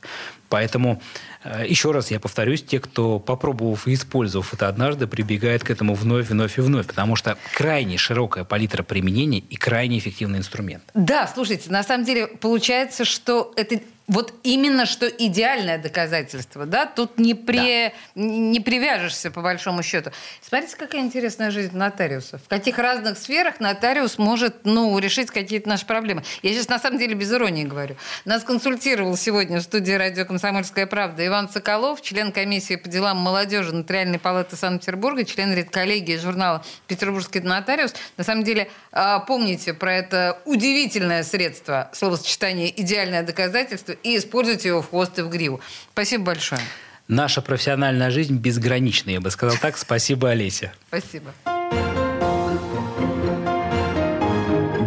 Поэтому, 0.51 1.01
э, 1.45 1.65
еще 1.67 1.93
раз 1.93 2.11
я 2.11 2.19
повторюсь, 2.19 2.63
те, 2.63 2.81
кто, 2.81 3.21
попробовав 3.21 3.87
и 3.87 3.95
использовав 3.95 4.53
это 4.53 4.69
однажды, 4.69 5.07
прибегает 5.07 5.63
к 5.63 5.71
этому 5.71 5.95
вновь, 5.95 6.29
вновь 6.29 6.59
и 6.59 6.61
вновь, 6.61 6.87
потому 6.87 7.15
что 7.15 7.39
крайне 7.55 7.97
широкая 7.97 8.45
палитра 8.45 8.83
применения 8.83 9.39
и 9.39 9.57
крайне 9.57 9.99
эффективный 9.99 10.41
инструмент. 10.41 10.83
Да, 10.95 11.31
слушайте, 11.33 11.71
на 11.71 11.85
самом 11.85 12.05
деле 12.05 12.27
получается, 12.27 13.05
что 13.05 13.53
это 13.57 13.81
вот 14.11 14.35
именно 14.43 14.87
что 14.87 15.07
идеальное 15.07 15.79
доказательство, 15.79 16.67
да? 16.67 16.85
Тут 16.85 17.21
не, 17.21 17.35
при, 17.35 17.93
не 18.17 18.59
привяжешься, 18.59 19.31
по 19.31 19.41
большому 19.41 19.85
счету. 19.85 20.11
Смотрите, 20.43 20.77
какая 20.77 21.03
интересная 21.03 21.53
жизнь 21.53 21.77
нотариусов. 21.77 22.43
В 22.43 22.49
каких 22.49 22.79
разных 22.79 23.17
сферах 23.17 23.61
нотариус 23.61 24.19
может, 24.19 24.65
ну, 24.65 24.99
решить 24.99 25.31
какие-то 25.31 25.69
наши 25.69 25.87
проблемы. 25.87 26.25
Я 26.43 26.53
сейчас, 26.53 26.69
на 26.69 26.81
самом 26.81 26.99
деле, 26.99 27.15
без 27.15 27.33
иронии 27.33 27.63
говорю. 27.63 27.95
Нас 28.25 28.43
консультировал 28.43 29.17
сегодня 29.17 29.61
в 29.61 29.63
студии 29.63 29.93
радио 29.93 30.25
«Комсомольская 30.25 30.87
правда» 30.87 31.25
Иван 31.25 31.49
Соколов, 31.49 32.03
член 32.03 32.33
комиссии 32.33 32.75
по 32.75 32.89
делам 32.89 33.19
молодежи 33.19 33.73
Нотариальной 33.73 34.19
палаты 34.19 34.57
Санкт-Петербурга, 34.57 35.25
член 35.25 35.55
редколлегии 35.55 36.17
журнала 36.17 36.65
«Петербургский 36.89 37.41
нотариус». 37.41 37.95
На 38.17 38.25
самом 38.25 38.43
деле, 38.43 38.73
а, 38.91 39.21
помните 39.21 39.73
про 39.73 39.95
это 39.95 40.41
удивительное 40.47 41.23
средство 41.23 41.91
словосочетание 41.93 42.73
«идеальное 42.81 43.23
доказательство» 43.23 43.95
и 44.03 44.17
используйте 44.17 44.69
его 44.69 44.83
в 44.83 44.91
хвост 44.91 45.19
и 45.19 45.23
в 45.23 45.29
гриву. 45.29 45.61
Спасибо 45.93 46.25
большое. 46.25 46.61
Наша 47.09 47.43
профессиональная 47.43 48.11
жизнь 48.11 48.37
безгранична, 48.37 49.11
я 49.11 49.21
бы 49.21 49.31
сказал 49.31 49.57
так. 49.61 49.77
Спасибо, 49.77 50.31
Олеся. 50.31 50.73
Спасибо. 50.89 51.33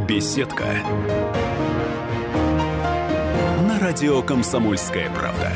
Беседка. 0.08 0.66
На 3.68 3.80
радио 3.80 4.22
«Комсомольская 4.22 5.10
правда». 5.10 5.52